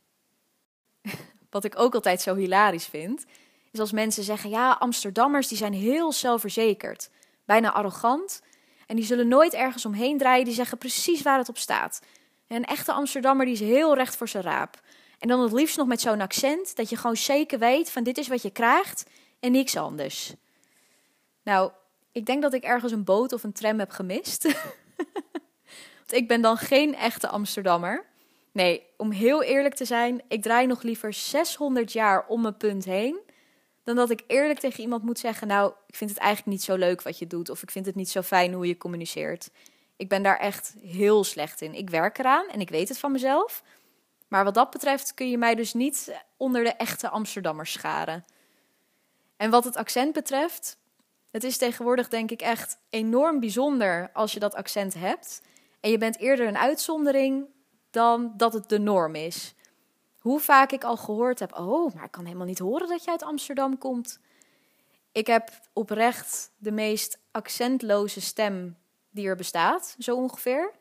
Wat 1.50 1.64
ik 1.64 1.78
ook 1.78 1.94
altijd 1.94 2.20
zo 2.20 2.34
hilarisch 2.34 2.86
vind, 2.86 3.24
is 3.72 3.80
als 3.80 3.92
mensen 3.92 4.24
zeggen: 4.24 4.50
ja, 4.50 4.70
Amsterdammers 4.72 5.48
die 5.48 5.58
zijn 5.58 5.72
heel 5.72 6.12
zelfverzekerd, 6.12 7.10
bijna 7.44 7.72
arrogant. 7.72 8.42
En 8.86 8.96
die 8.96 9.04
zullen 9.04 9.28
nooit 9.28 9.54
ergens 9.54 9.86
omheen 9.86 10.18
draaien, 10.18 10.44
die 10.44 10.54
zeggen 10.54 10.78
precies 10.78 11.22
waar 11.22 11.38
het 11.38 11.48
op 11.48 11.58
staat. 11.58 12.00
En 12.46 12.56
een 12.56 12.64
echte 12.64 12.92
Amsterdammer 12.92 13.46
die 13.46 13.54
is 13.54 13.60
heel 13.60 13.94
recht 13.94 14.16
voor 14.16 14.28
zijn 14.28 14.42
raap. 14.42 14.80
En 15.24 15.30
dan 15.30 15.40
het 15.40 15.52
liefst 15.52 15.76
nog 15.76 15.86
met 15.86 16.00
zo'n 16.00 16.20
accent 16.20 16.76
dat 16.76 16.88
je 16.88 16.96
gewoon 16.96 17.16
zeker 17.16 17.58
weet 17.58 17.90
van 17.90 18.02
dit 18.02 18.18
is 18.18 18.28
wat 18.28 18.42
je 18.42 18.50
krijgt 18.50 19.06
en 19.40 19.52
niks 19.52 19.76
anders. 19.76 20.34
Nou, 21.42 21.70
ik 22.12 22.26
denk 22.26 22.42
dat 22.42 22.54
ik 22.54 22.62
ergens 22.62 22.92
een 22.92 23.04
boot 23.04 23.32
of 23.32 23.44
een 23.44 23.52
tram 23.52 23.78
heb 23.78 23.90
gemist. 23.90 24.42
Want 25.98 26.12
ik 26.12 26.28
ben 26.28 26.40
dan 26.40 26.56
geen 26.56 26.94
echte 26.94 27.28
Amsterdammer. 27.28 28.04
Nee, 28.52 28.82
om 28.96 29.10
heel 29.10 29.42
eerlijk 29.42 29.74
te 29.74 29.84
zijn, 29.84 30.22
ik 30.28 30.42
draai 30.42 30.66
nog 30.66 30.82
liever 30.82 31.12
600 31.12 31.92
jaar 31.92 32.26
om 32.26 32.40
mijn 32.40 32.56
punt 32.56 32.84
heen. 32.84 33.20
Dan 33.84 33.96
dat 33.96 34.10
ik 34.10 34.24
eerlijk 34.26 34.58
tegen 34.58 34.80
iemand 34.80 35.02
moet 35.02 35.18
zeggen: 35.18 35.46
Nou, 35.46 35.72
ik 35.86 35.96
vind 35.96 36.10
het 36.10 36.18
eigenlijk 36.18 36.50
niet 36.50 36.64
zo 36.64 36.76
leuk 36.76 37.02
wat 37.02 37.18
je 37.18 37.26
doet. 37.26 37.50
Of 37.50 37.62
ik 37.62 37.70
vind 37.70 37.86
het 37.86 37.94
niet 37.94 38.10
zo 38.10 38.22
fijn 38.22 38.52
hoe 38.52 38.66
je 38.66 38.76
communiceert. 38.76 39.50
Ik 39.96 40.08
ben 40.08 40.22
daar 40.22 40.38
echt 40.38 40.74
heel 40.82 41.24
slecht 41.24 41.60
in. 41.60 41.74
Ik 41.74 41.90
werk 41.90 42.18
eraan 42.18 42.48
en 42.48 42.60
ik 42.60 42.70
weet 42.70 42.88
het 42.88 42.98
van 42.98 43.12
mezelf. 43.12 43.62
Maar 44.34 44.44
wat 44.44 44.54
dat 44.54 44.70
betreft 44.70 45.14
kun 45.14 45.30
je 45.30 45.38
mij 45.38 45.54
dus 45.54 45.72
niet 45.72 46.22
onder 46.36 46.64
de 46.64 46.72
echte 46.72 47.08
Amsterdammers 47.08 47.72
scharen. 47.72 48.24
En 49.36 49.50
wat 49.50 49.64
het 49.64 49.76
accent 49.76 50.12
betreft, 50.12 50.78
het 51.30 51.44
is 51.44 51.56
tegenwoordig 51.56 52.08
denk 52.08 52.30
ik 52.30 52.40
echt 52.42 52.78
enorm 52.90 53.40
bijzonder 53.40 54.10
als 54.12 54.32
je 54.32 54.40
dat 54.40 54.54
accent 54.54 54.94
hebt. 54.94 55.42
En 55.80 55.90
je 55.90 55.98
bent 55.98 56.18
eerder 56.18 56.46
een 56.46 56.56
uitzondering 56.56 57.46
dan 57.90 58.32
dat 58.36 58.52
het 58.52 58.68
de 58.68 58.78
norm 58.78 59.14
is. 59.14 59.54
Hoe 60.18 60.40
vaak 60.40 60.72
ik 60.72 60.84
al 60.84 60.96
gehoord 60.96 61.38
heb: 61.38 61.58
Oh, 61.58 61.94
maar 61.94 62.04
ik 62.04 62.10
kan 62.10 62.24
helemaal 62.24 62.46
niet 62.46 62.58
horen 62.58 62.88
dat 62.88 63.04
je 63.04 63.10
uit 63.10 63.22
Amsterdam 63.22 63.78
komt. 63.78 64.18
Ik 65.12 65.26
heb 65.26 65.50
oprecht 65.72 66.52
de 66.56 66.72
meest 66.72 67.18
accentloze 67.30 68.20
stem 68.20 68.76
die 69.10 69.26
er 69.26 69.36
bestaat, 69.36 69.96
zo 69.98 70.16
ongeveer. 70.16 70.72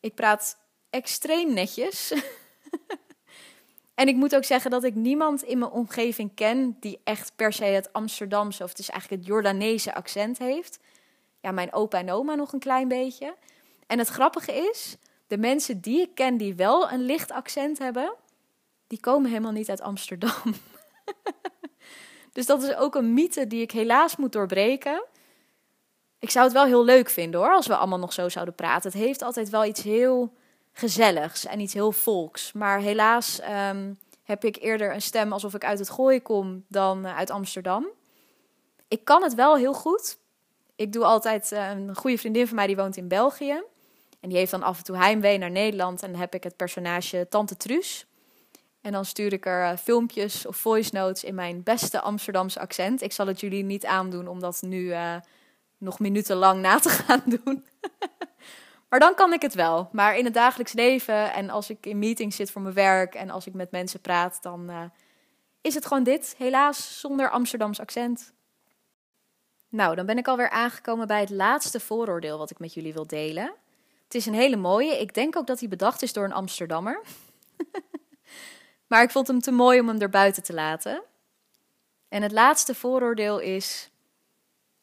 Ik 0.00 0.14
praat 0.14 0.58
extreem 0.90 1.54
netjes. 1.54 2.12
en 3.94 4.08
ik 4.08 4.16
moet 4.16 4.36
ook 4.36 4.44
zeggen 4.44 4.70
dat 4.70 4.84
ik 4.84 4.94
niemand 4.94 5.42
in 5.42 5.58
mijn 5.58 5.70
omgeving 5.70 6.34
ken 6.34 6.76
die 6.80 7.00
echt 7.04 7.32
per 7.36 7.52
se 7.52 7.64
het 7.64 7.92
Amsterdamse 7.92 8.62
of 8.62 8.68
het 8.68 8.78
is 8.78 8.90
eigenlijk 8.90 9.22
het 9.22 9.30
Jordaanese 9.30 9.94
accent 9.94 10.38
heeft. 10.38 10.78
Ja, 11.40 11.50
mijn 11.50 11.72
opa 11.72 11.98
en 11.98 12.10
oma 12.10 12.34
nog 12.34 12.52
een 12.52 12.58
klein 12.58 12.88
beetje. 12.88 13.34
En 13.86 13.98
het 13.98 14.08
grappige 14.08 14.52
is, 14.52 14.96
de 15.26 15.38
mensen 15.38 15.80
die 15.80 16.00
ik 16.00 16.14
ken 16.14 16.36
die 16.36 16.54
wel 16.54 16.90
een 16.90 17.02
licht 17.02 17.32
accent 17.32 17.78
hebben, 17.78 18.14
die 18.86 19.00
komen 19.00 19.28
helemaal 19.28 19.52
niet 19.52 19.68
uit 19.68 19.80
Amsterdam. 19.80 20.54
dus 22.32 22.46
dat 22.46 22.62
is 22.62 22.74
ook 22.74 22.94
een 22.94 23.14
mythe 23.14 23.46
die 23.46 23.62
ik 23.62 23.70
helaas 23.70 24.16
moet 24.16 24.32
doorbreken. 24.32 25.04
Ik 26.18 26.30
zou 26.30 26.44
het 26.44 26.54
wel 26.54 26.64
heel 26.64 26.84
leuk 26.84 27.08
vinden 27.08 27.40
hoor, 27.40 27.54
als 27.54 27.66
we 27.66 27.76
allemaal 27.76 27.98
nog 27.98 28.12
zo 28.12 28.28
zouden 28.28 28.54
praten. 28.54 28.90
Het 28.90 29.00
heeft 29.00 29.22
altijd 29.22 29.48
wel 29.48 29.64
iets 29.64 29.82
heel 29.82 30.32
gezelligs 30.80 31.46
en 31.46 31.60
iets 31.60 31.74
heel 31.74 31.92
volks. 31.92 32.52
Maar 32.52 32.80
helaas 32.80 33.40
ehm, 33.40 33.92
heb 34.22 34.44
ik 34.44 34.56
eerder 34.56 34.94
een 34.94 35.02
stem 35.02 35.32
alsof 35.32 35.54
ik 35.54 35.64
uit 35.64 35.78
het 35.78 35.90
gooi 35.90 36.22
kom 36.22 36.64
dan 36.68 37.04
eh, 37.04 37.16
uit 37.16 37.30
Amsterdam. 37.30 37.86
Ik 38.88 39.04
kan 39.04 39.22
het 39.22 39.34
wel 39.34 39.56
heel 39.56 39.74
goed. 39.74 40.18
Ik 40.76 40.92
doe 40.92 41.04
altijd 41.04 41.52
uh, 41.52 41.70
een 41.70 41.96
goede 41.96 42.18
vriendin 42.18 42.46
van 42.46 42.56
mij 42.56 42.66
die 42.66 42.76
woont 42.76 42.96
in 42.96 43.08
België. 43.08 43.62
En 44.20 44.28
die 44.28 44.38
heeft 44.38 44.50
dan 44.50 44.62
af 44.62 44.78
en 44.78 44.84
toe 44.84 44.96
heimwee 44.96 45.38
naar 45.38 45.50
Nederland. 45.50 46.02
En 46.02 46.10
dan 46.10 46.20
heb 46.20 46.34
ik 46.34 46.44
het 46.44 46.56
personage 46.56 47.26
Tante 47.28 47.56
Truus. 47.56 48.06
En 48.80 48.92
dan 48.92 49.04
stuur 49.04 49.32
ik 49.32 49.46
er 49.46 49.64
eh, 49.64 49.76
filmpjes 49.76 50.46
of 50.46 50.56
voice 50.56 50.90
notes 50.92 51.24
in 51.24 51.34
mijn 51.34 51.62
beste 51.62 52.00
Amsterdamse 52.00 52.60
accent. 52.60 53.02
Ik 53.02 53.12
zal 53.12 53.26
het 53.26 53.40
jullie 53.40 53.64
niet 53.64 53.86
aandoen 53.86 54.28
om 54.28 54.40
dat 54.40 54.62
nu 54.62 54.80
uh, 54.80 55.16
nog 55.78 55.98
minutenlang 55.98 56.60
na 56.60 56.78
te 56.78 56.88
gaan 56.88 57.22
doen. 57.44 57.64
Maar 58.90 59.00
dan 59.00 59.14
kan 59.14 59.32
ik 59.32 59.42
het 59.42 59.54
wel. 59.54 59.88
Maar 59.92 60.16
in 60.16 60.24
het 60.24 60.34
dagelijks 60.34 60.72
leven 60.72 61.32
en 61.32 61.50
als 61.50 61.70
ik 61.70 61.86
in 61.86 61.98
meetings 61.98 62.36
zit 62.36 62.50
voor 62.50 62.62
mijn 62.62 62.74
werk 62.74 63.14
en 63.14 63.30
als 63.30 63.46
ik 63.46 63.54
met 63.54 63.70
mensen 63.70 64.00
praat, 64.00 64.42
dan 64.42 64.70
uh, 64.70 64.82
is 65.60 65.74
het 65.74 65.86
gewoon 65.86 66.02
dit. 66.02 66.34
Helaas 66.38 67.00
zonder 67.00 67.30
Amsterdams 67.30 67.80
accent. 67.80 68.32
Nou, 69.68 69.94
dan 69.94 70.06
ben 70.06 70.18
ik 70.18 70.28
alweer 70.28 70.50
aangekomen 70.50 71.06
bij 71.06 71.20
het 71.20 71.30
laatste 71.30 71.80
vooroordeel 71.80 72.38
wat 72.38 72.50
ik 72.50 72.58
met 72.58 72.74
jullie 72.74 72.92
wil 72.92 73.06
delen. 73.06 73.54
Het 74.04 74.14
is 74.14 74.26
een 74.26 74.34
hele 74.34 74.56
mooie. 74.56 75.00
Ik 75.00 75.14
denk 75.14 75.36
ook 75.36 75.46
dat 75.46 75.60
hij 75.60 75.68
bedacht 75.68 76.02
is 76.02 76.12
door 76.12 76.24
een 76.24 76.32
Amsterdammer. 76.32 77.00
maar 78.88 79.02
ik 79.02 79.10
vond 79.10 79.26
hem 79.26 79.40
te 79.40 79.50
mooi 79.50 79.80
om 79.80 79.88
hem 79.88 80.00
erbuiten 80.00 80.42
te 80.42 80.52
laten. 80.52 81.02
En 82.08 82.22
het 82.22 82.32
laatste 82.32 82.74
vooroordeel 82.74 83.38
is: 83.38 83.90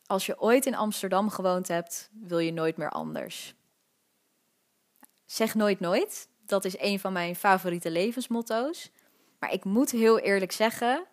als 0.05 0.25
je 0.25 0.41
ooit 0.41 0.65
in 0.65 0.75
Amsterdam 0.75 1.29
gewoond 1.29 1.67
hebt, 1.67 2.09
wil 2.13 2.39
je 2.39 2.53
nooit 2.53 2.77
meer 2.77 2.89
anders. 2.89 3.56
Zeg 5.27 5.55
nooit 5.55 5.79
nooit. 5.79 6.27
Dat 6.45 6.65
is 6.65 6.79
een 6.79 6.99
van 6.99 7.13
mijn 7.13 7.35
favoriete 7.35 7.89
levensmotto's. 7.89 8.91
Maar 9.39 9.53
ik 9.53 9.63
moet 9.63 9.91
heel 9.91 10.19
eerlijk 10.19 10.51
zeggen: 10.51 11.05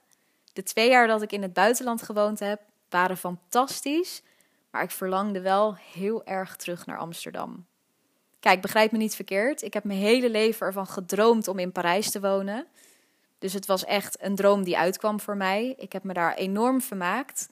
de 0.53 0.63
twee 0.63 0.89
jaar 0.89 1.07
dat 1.07 1.23
ik 1.23 1.33
in 1.33 1.43
het 1.43 1.53
buitenland 1.53 2.03
gewoond 2.03 2.39
heb, 2.39 2.61
waren 2.89 3.17
fantastisch. 3.17 4.23
Maar 4.71 4.83
ik 4.83 4.91
verlangde 4.91 5.41
wel 5.41 5.77
heel 5.77 6.25
erg 6.25 6.57
terug 6.57 6.87
naar 6.87 6.99
Amsterdam. 6.99 7.67
Kijk, 8.41 8.61
begrijp 8.61 8.93
me 8.93 8.99
niet 8.99 9.15
verkeerd. 9.15 9.63
Ik 9.63 9.75
heb 9.75 9.85
mijn 9.85 9.99
hele 9.99 10.31
leven 10.31 10.67
ervan 10.67 10.87
gedroomd 10.87 11.49
om 11.49 11.59
in 11.59 11.73
Parijs 11.73 12.11
te 12.11 12.21
wonen. 12.21 12.67
Dus 13.39 13.53
het 13.53 13.67
was 13.67 13.85
echt 13.85 14.23
een 14.23 14.35
droom 14.35 14.65
die 14.65 14.79
uitkwam 14.79 15.21
voor 15.21 15.37
mij. 15.37 15.75
Ik 15.79 15.93
heb 15.93 16.05
me 16.05 16.13
daar 16.13 16.35
enorm 16.35 16.81
vermaakt. 16.81 17.49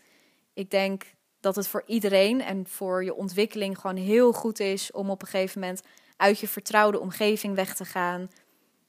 Ik 0.55 0.71
denk 0.71 1.05
dat 1.41 1.57
het 1.57 1.69
voor 1.69 1.83
iedereen 1.87 2.41
en 2.41 2.67
voor 2.67 3.05
je 3.05 3.15
ontwikkeling 3.15 3.79
gewoon 3.79 3.97
heel 3.97 4.33
goed 4.33 4.61
is 4.61 4.93
om 4.93 5.11
op 5.11 5.23
een 5.23 5.29
gegeven 5.29 5.61
moment 5.61 5.83
uit 6.23 6.39
je 6.39 6.49
vertrouwde 6.49 7.01
omgeving 7.01 7.55
weg 7.55 7.75
te 7.75 7.85
gaan. 7.85 8.31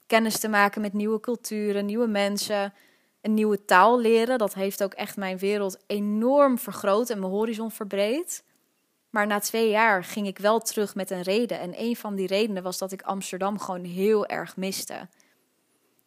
Kennis 0.06 0.38
te 0.38 0.48
maken 0.48 0.80
met 0.80 0.92
nieuwe 0.92 1.20
culturen, 1.20 1.84
nieuwe 1.84 2.06
mensen, 2.06 2.72
een 3.20 3.34
nieuwe 3.34 3.64
taal 3.64 4.00
leren. 4.00 4.38
Dat 4.38 4.54
heeft 4.54 4.82
ook 4.82 4.94
echt 4.94 5.16
mijn 5.16 5.38
wereld 5.38 5.78
enorm 5.86 6.58
vergroot 6.58 7.10
en 7.10 7.18
mijn 7.18 7.32
horizon 7.32 7.70
verbreed. 7.70 8.44
Maar 9.10 9.26
na 9.26 9.38
twee 9.38 9.70
jaar 9.70 10.04
ging 10.04 10.26
ik 10.26 10.38
wel 10.38 10.60
terug 10.60 10.94
met 10.94 11.10
een 11.10 11.22
reden. 11.22 11.60
En 11.60 11.80
een 11.80 11.96
van 11.96 12.14
die 12.14 12.26
redenen 12.26 12.62
was 12.62 12.78
dat 12.78 12.92
ik 12.92 13.02
Amsterdam 13.02 13.58
gewoon 13.58 13.84
heel 13.84 14.26
erg 14.26 14.56
miste. 14.56 15.08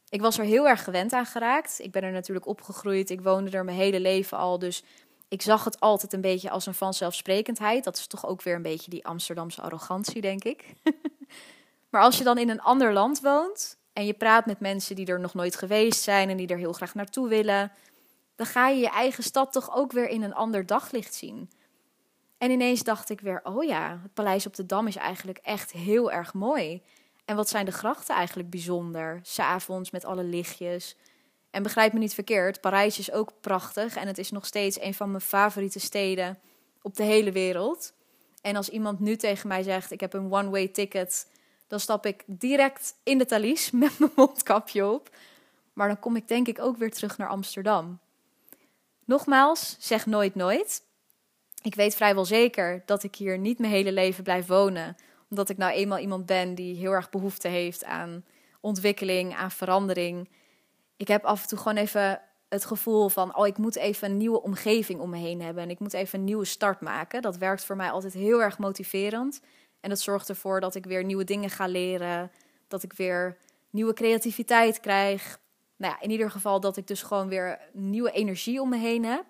Ik 0.10 0.22
was 0.22 0.38
er 0.38 0.46
heel 0.46 0.68
erg 0.68 0.84
gewend 0.84 1.13
aan 1.13 1.26
geraakt. 1.26 1.80
Ik 1.80 1.92
ben 1.92 2.04
er 2.04 2.12
natuurlijk 2.12 2.48
opgegroeid. 2.48 3.10
Ik 3.10 3.22
woonde 3.22 3.52
er 3.52 3.66
mijn 3.66 3.78
hele 3.78 4.00
leven 4.00 4.38
al. 4.38 4.60
Dus 4.60 4.84
ik 5.28 5.42
zag 5.42 5.63
het 5.63 5.80
altijd 5.80 6.13
een 6.13 6.22
beetje 6.22 6.50
als 6.50 6.66
een 6.66 6.74
vanzelfsprekendheid. 6.74 7.84
Dat 7.84 7.98
is 7.98 8.08
toch 8.08 8.26
ook 8.26 8.42
weer 8.42 8.56
een 8.56 8.62
beetje 8.62 8.90
die 8.90 9.06
Amsterdamse 9.06 9.62
arrogantie, 9.62 10.22
denk 10.22 10.44
ik. 10.44 10.74
maar 11.92 12.02
als 12.02 12.18
je 12.18 12.24
dan 12.24 12.38
in 12.38 12.50
een 12.50 12.62
ander 12.62 12.94
land 12.94 13.22
woont 13.22 13.78
en 13.94 14.06
je 14.06 14.13
praat 14.13 14.46
met 14.46 14.60
mensen 14.60 14.96
die 14.96 15.06
er 15.06 15.20
nog 15.20 15.34
nooit 15.34 15.56
geweest 15.56 16.02
zijn 16.02 16.30
en 16.30 16.38
die 16.38 16.48
er 16.48 16.58
heel 16.58 16.74
graag 16.74 16.94
naartoe 16.94 17.28
willen, 17.28 17.72
dan 18.36 18.46
ga 18.46 18.68
je 18.68 18.80
je 18.80 18.90
eigen 18.90 19.24
stad 19.24 19.52
toch 19.52 19.76
ook 19.76 19.92
weer 19.92 20.10
in 20.10 20.24
een 20.24 20.34
ander 20.34 20.66
daglicht 20.66 21.13
zien. 21.13 21.50
En 22.38 22.52
ineens 22.52 22.84
dacht 22.84 23.10
ik 23.10 23.22
weer: 23.22 23.40
oh 23.44 23.63
ja, 23.63 24.00
het 24.02 24.13
paleis 24.13 24.46
op 24.46 24.56
de 24.56 24.66
Dam 24.66 24.88
is 24.88 24.96
eigenlijk 24.96 25.38
echt 25.38 25.72
heel 25.72 26.12
erg 26.12 26.34
mooi. 26.34 26.82
En 27.26 27.36
wat 27.36 27.50
zijn 27.50 27.66
de 27.66 27.72
grachten 27.72 28.16
eigenlijk 28.16 28.50
bijzonder? 28.50 29.20
S'avonds 29.24 29.92
met 29.92 30.06
alle 30.06 30.24
lichtjes. 30.24 30.96
En 31.58 31.63
begrijp 31.63 31.93
me 31.93 32.00
niet 32.00 32.13
verkeerd, 32.13 32.62
Parijs 32.62 33.00
is 33.00 33.12
ook 33.12 33.32
prachtig 33.41 33.96
en 33.96 34.08
het 34.08 34.17
is 34.17 34.32
nog 34.32 34.46
steeds 34.46 34.82
een 34.82 34.93
van 34.93 35.10
mijn 35.10 35.22
favoriete 35.22 35.80
steden 35.80 36.39
op 36.82 36.96
de 36.96 37.04
hele 37.04 37.32
wereld. 37.32 37.93
En 38.41 38.56
als 38.56 38.70
iemand 38.70 39.00
nu 39.00 39.15
tegen 39.15 39.48
mij 39.48 39.63
zegt: 39.63 39.91
ik 39.91 40.00
heb 40.00 40.13
een 40.13 40.32
one-way 40.32 40.67
ticket, 40.67 41.28
dan 41.67 41.80
stap 41.80 42.06
ik 42.06 42.24
direct 42.26 42.96
in 43.04 43.17
de 43.17 43.26
Thalys 43.26 43.72
met 43.84 44.00
mijn 44.00 44.12
mondkapje 44.15 44.86
op. 44.86 45.10
Maar 45.74 45.88
dan 45.88 46.00
kom 46.00 46.15
ik 46.15 46.28
denk 46.28 46.48
ik 46.48 46.60
ook 46.60 46.78
weer 46.78 46.91
terug 46.91 47.17
naar 47.17 47.30
Amsterdam. 47.30 48.00
Nogmaals, 49.06 49.76
zeg 49.80 50.06
nooit 50.06 50.36
nooit. 50.36 50.82
Ik 51.62 51.76
weet 51.76 51.96
vrijwel 51.96 52.26
zeker 52.26 52.84
dat 52.86 53.04
ik 53.04 53.15
hier 53.15 53.38
niet 53.38 53.60
mijn 53.60 53.72
hele 53.72 53.91
leven 53.91 54.24
blijf 54.24 54.46
wonen. 54.46 54.96
Omdat 55.30 55.50
ik 55.50 55.58
nou 55.58 55.72
eenmaal 55.74 56.00
iemand 56.00 56.26
ben 56.26 56.56
die 56.56 56.76
heel 56.76 56.91
erg 56.91 57.10
behoefte 57.10 57.48
heeft 57.48 57.84
aan 57.84 58.26
ontwikkeling, 58.62 59.36
aan 59.36 59.52
verandering. 59.52 60.30
Ik 60.98 61.08
heb 61.08 61.26
af 61.26 61.42
en 61.42 61.48
toe 61.48 61.58
gewoon 61.58 61.78
even 61.78 62.22
het 62.50 62.66
gevoel 62.66 63.10
van: 63.10 63.36
oh, 63.36 63.48
ik 63.48 63.58
moet 63.58 63.76
even 63.76 64.12
een 64.12 64.18
nieuwe 64.18 64.42
omgeving 64.42 65.00
om 65.00 65.10
me 65.10 65.18
heen 65.18 65.42
hebben. 65.42 65.64
En 65.64 65.70
ik 65.70 65.80
moet 65.80 65.94
even 65.94 66.20
een 66.20 66.26
nieuwe 66.26 66.46
start 66.46 66.82
maken. 66.82 67.22
Dat 67.22 67.38
werkt 67.38 67.66
voor 67.66 67.76
mij 67.76 67.92
altijd 67.92 68.14
heel 68.14 68.42
erg 68.42 68.58
motiverend. 68.58 69.42
En 69.80 69.90
dat 69.90 70.00
zorgt 70.00 70.30
ervoor 70.30 70.60
dat 70.60 70.76
ik 70.76 70.86
weer 70.86 71.04
nieuwe 71.04 71.24
dingen 71.24 71.50
ga 71.50 71.68
leren. 71.68 72.32
Dat 72.68 72.84
ik 72.84 72.94
weer 72.94 73.38
nieuwe 73.70 73.94
creativiteit 73.94 74.80
krijg. 74.80 75.40
Nou 75.78 75.94
ja, 75.94 76.02
in 76.02 76.12
ieder 76.12 76.32
geval 76.32 76.60
dat 76.60 76.78
ik 76.78 76.88
dus 76.88 77.02
gewoon 77.02 77.28
weer 77.28 77.60
nieuwe 77.74 78.12
energie 78.12 78.62
om 78.62 78.70
me 78.70 78.78
heen 78.78 79.06
heb. 79.06 79.26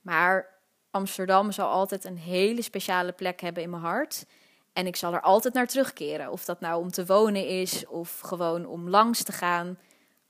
Maar 0.00 0.58
Amsterdam 0.90 1.52
zal 1.52 1.68
altijd 1.68 2.04
een 2.04 2.18
hele 2.18 2.62
speciale 2.62 3.12
plek 3.12 3.40
hebben 3.40 3.62
in 3.62 3.70
mijn 3.70 3.82
hart. 3.82 4.26
En 4.72 4.86
ik 4.86 4.96
zal 4.96 5.14
er 5.14 5.20
altijd 5.20 5.54
naar 5.54 5.66
terugkeren. 5.66 6.30
Of 6.30 6.44
dat 6.44 6.60
nou 6.60 6.82
om 6.82 6.90
te 6.90 7.06
wonen 7.06 7.46
is 7.46 7.86
of 7.86 8.20
gewoon 8.20 8.66
om 8.66 8.88
langs 8.88 9.22
te 9.22 9.32
gaan. 9.32 9.78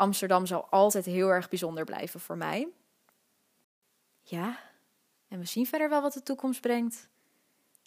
Amsterdam 0.01 0.47
zal 0.47 0.67
altijd 0.71 1.05
heel 1.05 1.29
erg 1.29 1.49
bijzonder 1.49 1.85
blijven 1.85 2.21
voor 2.21 2.37
mij. 2.37 2.69
Ja, 4.23 4.59
en 5.29 5.39
we 5.39 5.45
zien 5.45 5.67
verder 5.67 5.89
wel 5.89 6.03
wat 6.03 6.13
de 6.13 6.23
toekomst 6.23 6.61
brengt. 6.61 7.09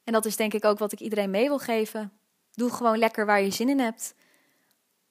En 0.04 0.14
dat 0.14 0.26
is 0.26 0.36
denk 0.36 0.54
ik 0.54 0.66
ook 0.66 0.80
wat 0.80 0.92
ik 0.92 1.00
iedereen 1.00 1.30
mee 1.30 1.48
wil 1.48 1.60
geven. 1.60 2.12
Doe 2.54 2.72
gewoon 2.72 2.98
lekker 2.98 3.26
waar 3.26 3.42
je 3.42 3.52
zin 3.52 3.70
in 3.70 3.80
hebt. 3.80 4.16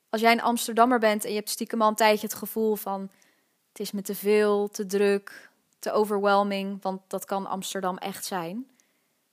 Als 0.09 0.21
jij 0.21 0.33
een 0.33 0.43
Amsterdammer 0.43 0.99
bent 0.99 1.25
en 1.25 1.31
je 1.31 1.37
hebt 1.37 1.51
stiekem 1.51 1.83
al 1.83 1.89
een 1.89 1.95
tijdje 1.95 2.27
het 2.27 2.37
gevoel 2.37 2.77
van... 2.77 3.11
het 3.69 3.81
is 3.81 3.93
me 3.93 4.03
te 4.03 4.15
veel, 4.15 4.69
te 4.69 4.87
druk, 4.87 5.51
te 5.79 5.93
overwhelming, 5.93 6.83
want 6.83 7.01
dat 7.07 7.25
kan 7.25 7.47
Amsterdam 7.47 7.99
echt 7.99 8.25
zijn. 8.25 8.67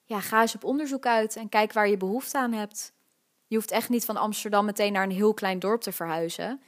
Ja, 0.04 0.20
ga 0.20 0.42
eens 0.42 0.56
op 0.56 0.64
onderzoek 0.64 1.06
uit 1.06 1.36
en 1.36 1.50
kijk 1.50 1.74
waar 1.74 1.90
je 1.90 1.98
behoefte 1.98 2.38
aan 2.38 2.54
hebt. 2.54 2.94
Je 3.48 3.56
hoeft 3.56 3.72
echt 3.72 3.90
niet 3.90 4.06
van 4.06 4.18
Amsterdam 4.18 4.66
meteen 4.66 4.94
naar 4.94 5.04
een 5.04 5.12
heel 5.12 5.34
klein 5.34 5.60
dorp 5.60 5.82
te 5.82 5.92
verhuizen. 5.92 6.62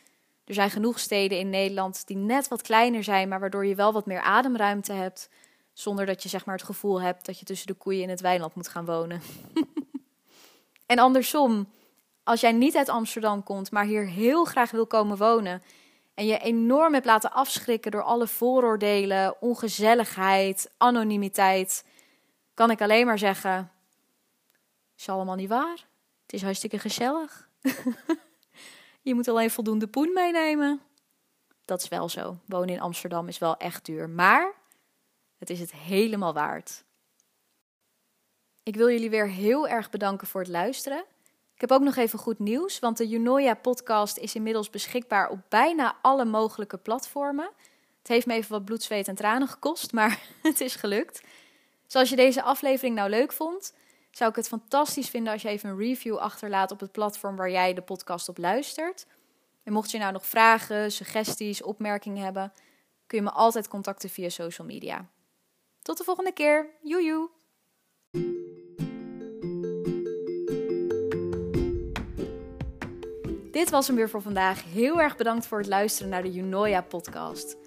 Er 0.46 0.54
zijn 0.54 0.70
genoeg 0.70 1.00
steden 1.00 1.40
in 1.40 1.50
Nederland 1.50 2.08
die 2.08 2.18
net 2.18 2.48
wat 2.48 2.62
kleiner 2.62 3.04
zijn, 3.04 3.28
maar 3.28 3.40
waardoor 3.40 3.66
je 3.66 3.76
wel 3.76 3.94
wat 3.94 4.06
meer 4.06 4.22
ademruimte 4.22 4.94
hebt. 4.94 5.30
Zonder 5.74 6.06
dat 6.06 6.24
je 6.24 6.30
zeg 6.30 6.46
maar 6.46 6.56
het 6.56 6.66
gevoel 6.66 7.02
hebt 7.02 7.26
dat 7.26 7.40
je 7.40 7.46
tussen 7.46 7.68
de 7.68 7.74
koeien 7.74 8.02
in 8.02 8.10
het 8.10 8.22
weiland 8.22 8.56
moet 8.56 8.68
gaan 8.68 8.86
wonen. 8.86 9.22
en 10.86 11.00
andersom, 11.00 11.70
als 12.24 12.42
jij 12.42 12.52
niet 12.52 12.76
uit 12.76 12.90
Amsterdam 12.90 13.44
komt, 13.44 13.72
maar 13.72 13.86
hier 13.86 14.06
heel 14.06 14.46
graag 14.46 14.72
wil 14.72 14.88
komen 14.88 15.18
wonen 15.18 15.62
en 16.14 16.26
je 16.26 16.38
enorm 16.38 16.94
hebt 16.94 17.06
laten 17.06 17.32
afschrikken 17.32 17.92
door 17.92 18.04
alle 18.04 18.28
vooroordelen, 18.28 19.42
ongezelligheid, 19.42 20.72
anonimiteit, 20.78 21.86
kan 22.54 22.72
ik 22.72 22.82
alleen 22.82 23.06
maar 23.06 23.18
zeggen: 23.18 23.72
is 24.98 25.10
allemaal 25.10 25.36
niet 25.36 25.50
waar. 25.50 25.88
Het 26.22 26.34
is 26.34 26.42
hartstikke 26.42 26.80
gezellig. 26.80 27.50
je 29.02 29.14
moet 29.14 29.28
alleen 29.28 29.52
voldoende 29.52 29.88
poen 29.88 30.14
meenemen. 30.14 30.82
Dat 31.66 31.82
is 31.82 31.88
wel 31.88 32.10
zo. 32.10 32.38
Wonen 32.46 32.70
in 32.70 32.82
Amsterdam 32.82 33.28
is 33.28 33.38
wel 33.38 33.58
echt 33.58 33.86
duur. 33.86 34.10
Maar 34.10 34.60
Het 35.38 35.50
is 35.50 35.60
het 35.60 35.72
helemaal 35.72 36.34
waard. 36.34 36.84
Ik 38.64 38.76
wil 38.76 38.90
jullie 38.90 39.10
weer 39.10 39.28
heel 39.30 39.68
erg 39.68 39.90
bedanken 39.90 40.28
voor 40.28 40.42
het 40.42 40.50
luisteren. 40.50 41.04
Ik 41.54 41.70
heb 41.70 41.72
ook 41.72 41.86
nog 41.86 41.96
even 41.96 42.20
goed 42.20 42.40
nieuws, 42.40 42.80
want 42.80 42.98
de 42.98 43.08
Junoia 43.08 43.54
podcast 43.54 44.18
is 44.18 44.36
inmiddels 44.36 44.70
beschikbaar 44.70 45.30
op 45.30 45.40
bijna 45.50 45.96
alle 46.02 46.26
mogelijke 46.26 46.78
platformen. 46.78 47.50
Het 48.00 48.08
heeft 48.08 48.26
me 48.26 48.34
even 48.34 48.52
wat 48.52 48.66
bloed, 48.66 48.84
zweet 48.84 49.08
en 49.08 49.16
tranen 49.16 49.48
gekost, 49.48 49.92
maar 49.92 50.20
het 50.42 50.62
is 50.62 50.76
gelukt. 50.76 51.22
Zoals 51.88 52.10
je 52.10 52.16
deze 52.16 52.42
aflevering 52.42 52.96
nou 52.96 53.10
leuk 53.10 53.32
vond, 53.32 53.74
zou 54.12 54.30
ik 54.30 54.36
het 54.36 54.48
fantastisch 54.48 55.10
vinden 55.10 55.34
als 55.34 55.42
je 55.42 55.50
even 55.50 55.70
een 55.70 55.78
review 55.78 56.18
achterlaat 56.18 56.72
op 56.72 56.80
het 56.80 56.92
platform 56.92 57.36
waar 57.36 57.52
jij 57.52 57.74
de 57.74 57.82
podcast 57.82 58.30
op 58.30 58.38
luistert. 58.38 59.06
En 59.64 59.74
mocht 59.74 59.92
je 59.92 59.98
nou 59.98 60.12
nog 60.12 60.26
vragen, 60.26 60.92
suggesties, 60.92 61.64
opmerkingen 61.64 62.24
hebben, 62.24 62.54
kun 63.08 63.18
je 63.18 63.24
me 63.24 63.32
altijd 63.32 63.68
contacten 63.68 64.10
via 64.10 64.30
social 64.30 64.68
media. 64.68 65.06
Tot 65.82 65.98
de 65.98 66.04
volgende 66.04 66.32
keer. 66.32 66.70
Joejoe! 66.82 67.30
Dit 73.52 73.70
was 73.70 73.88
hem 73.88 73.96
weer 73.96 74.10
voor 74.10 74.22
vandaag. 74.22 74.64
Heel 74.64 75.02
erg 75.02 75.16
bedankt 75.16 75.46
voor 75.46 75.58
het 75.58 75.68
luisteren 75.68 76.10
naar 76.10 76.22
de 76.22 76.32
Junoia 76.32 76.82
podcast. 76.82 77.58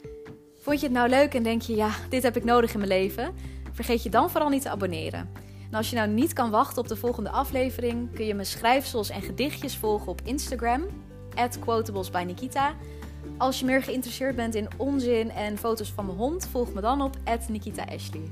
Vond 0.61 0.81
je 0.81 0.87
het 0.87 0.95
nou 0.95 1.09
leuk 1.09 1.35
en 1.35 1.43
denk 1.43 1.63
je, 1.63 1.75
ja, 1.75 1.91
dit 2.09 2.23
heb 2.23 2.37
ik 2.37 2.45
nodig 2.45 2.73
in 2.73 2.79
mijn 2.79 2.91
leven? 2.91 3.35
Vergeet 3.73 4.03
je 4.03 4.11
dan 4.11 4.31
vooral 4.31 4.49
niet 4.49 4.63
te 4.63 4.69
abonneren. 4.69 5.44
En 5.75 5.81
als 5.81 5.91
je 5.91 5.97
nou 5.97 6.09
niet 6.09 6.33
kan 6.33 6.51
wachten 6.51 6.83
op 6.83 6.89
de 6.89 6.97
volgende 6.97 7.31
aflevering, 7.31 8.15
kun 8.15 8.27
je 8.27 8.35
mijn 8.35 8.47
schrijfsels 8.47 9.11
en 9.11 9.23
gedichtjes 9.23 9.77
volgen 9.77 10.09
op 10.09 10.21
Instagram, 10.25 10.83
quotablesbynikita. 11.61 12.75
Als 13.39 13.59
je 13.59 13.65
meer 13.65 13.83
geïnteresseerd 13.83 14.37
bent 14.37 14.55
in 14.55 14.69
onzin 14.77 15.31
en 15.31 15.59
foto's 15.59 15.93
van 15.93 16.07
mijn 16.07 16.19
hond, 16.19 16.49
volg 16.51 16.73
me 16.73 16.81
dan 16.81 17.03
op 17.03 17.17
Nikita 17.49 17.85
Ashley. 17.85 18.31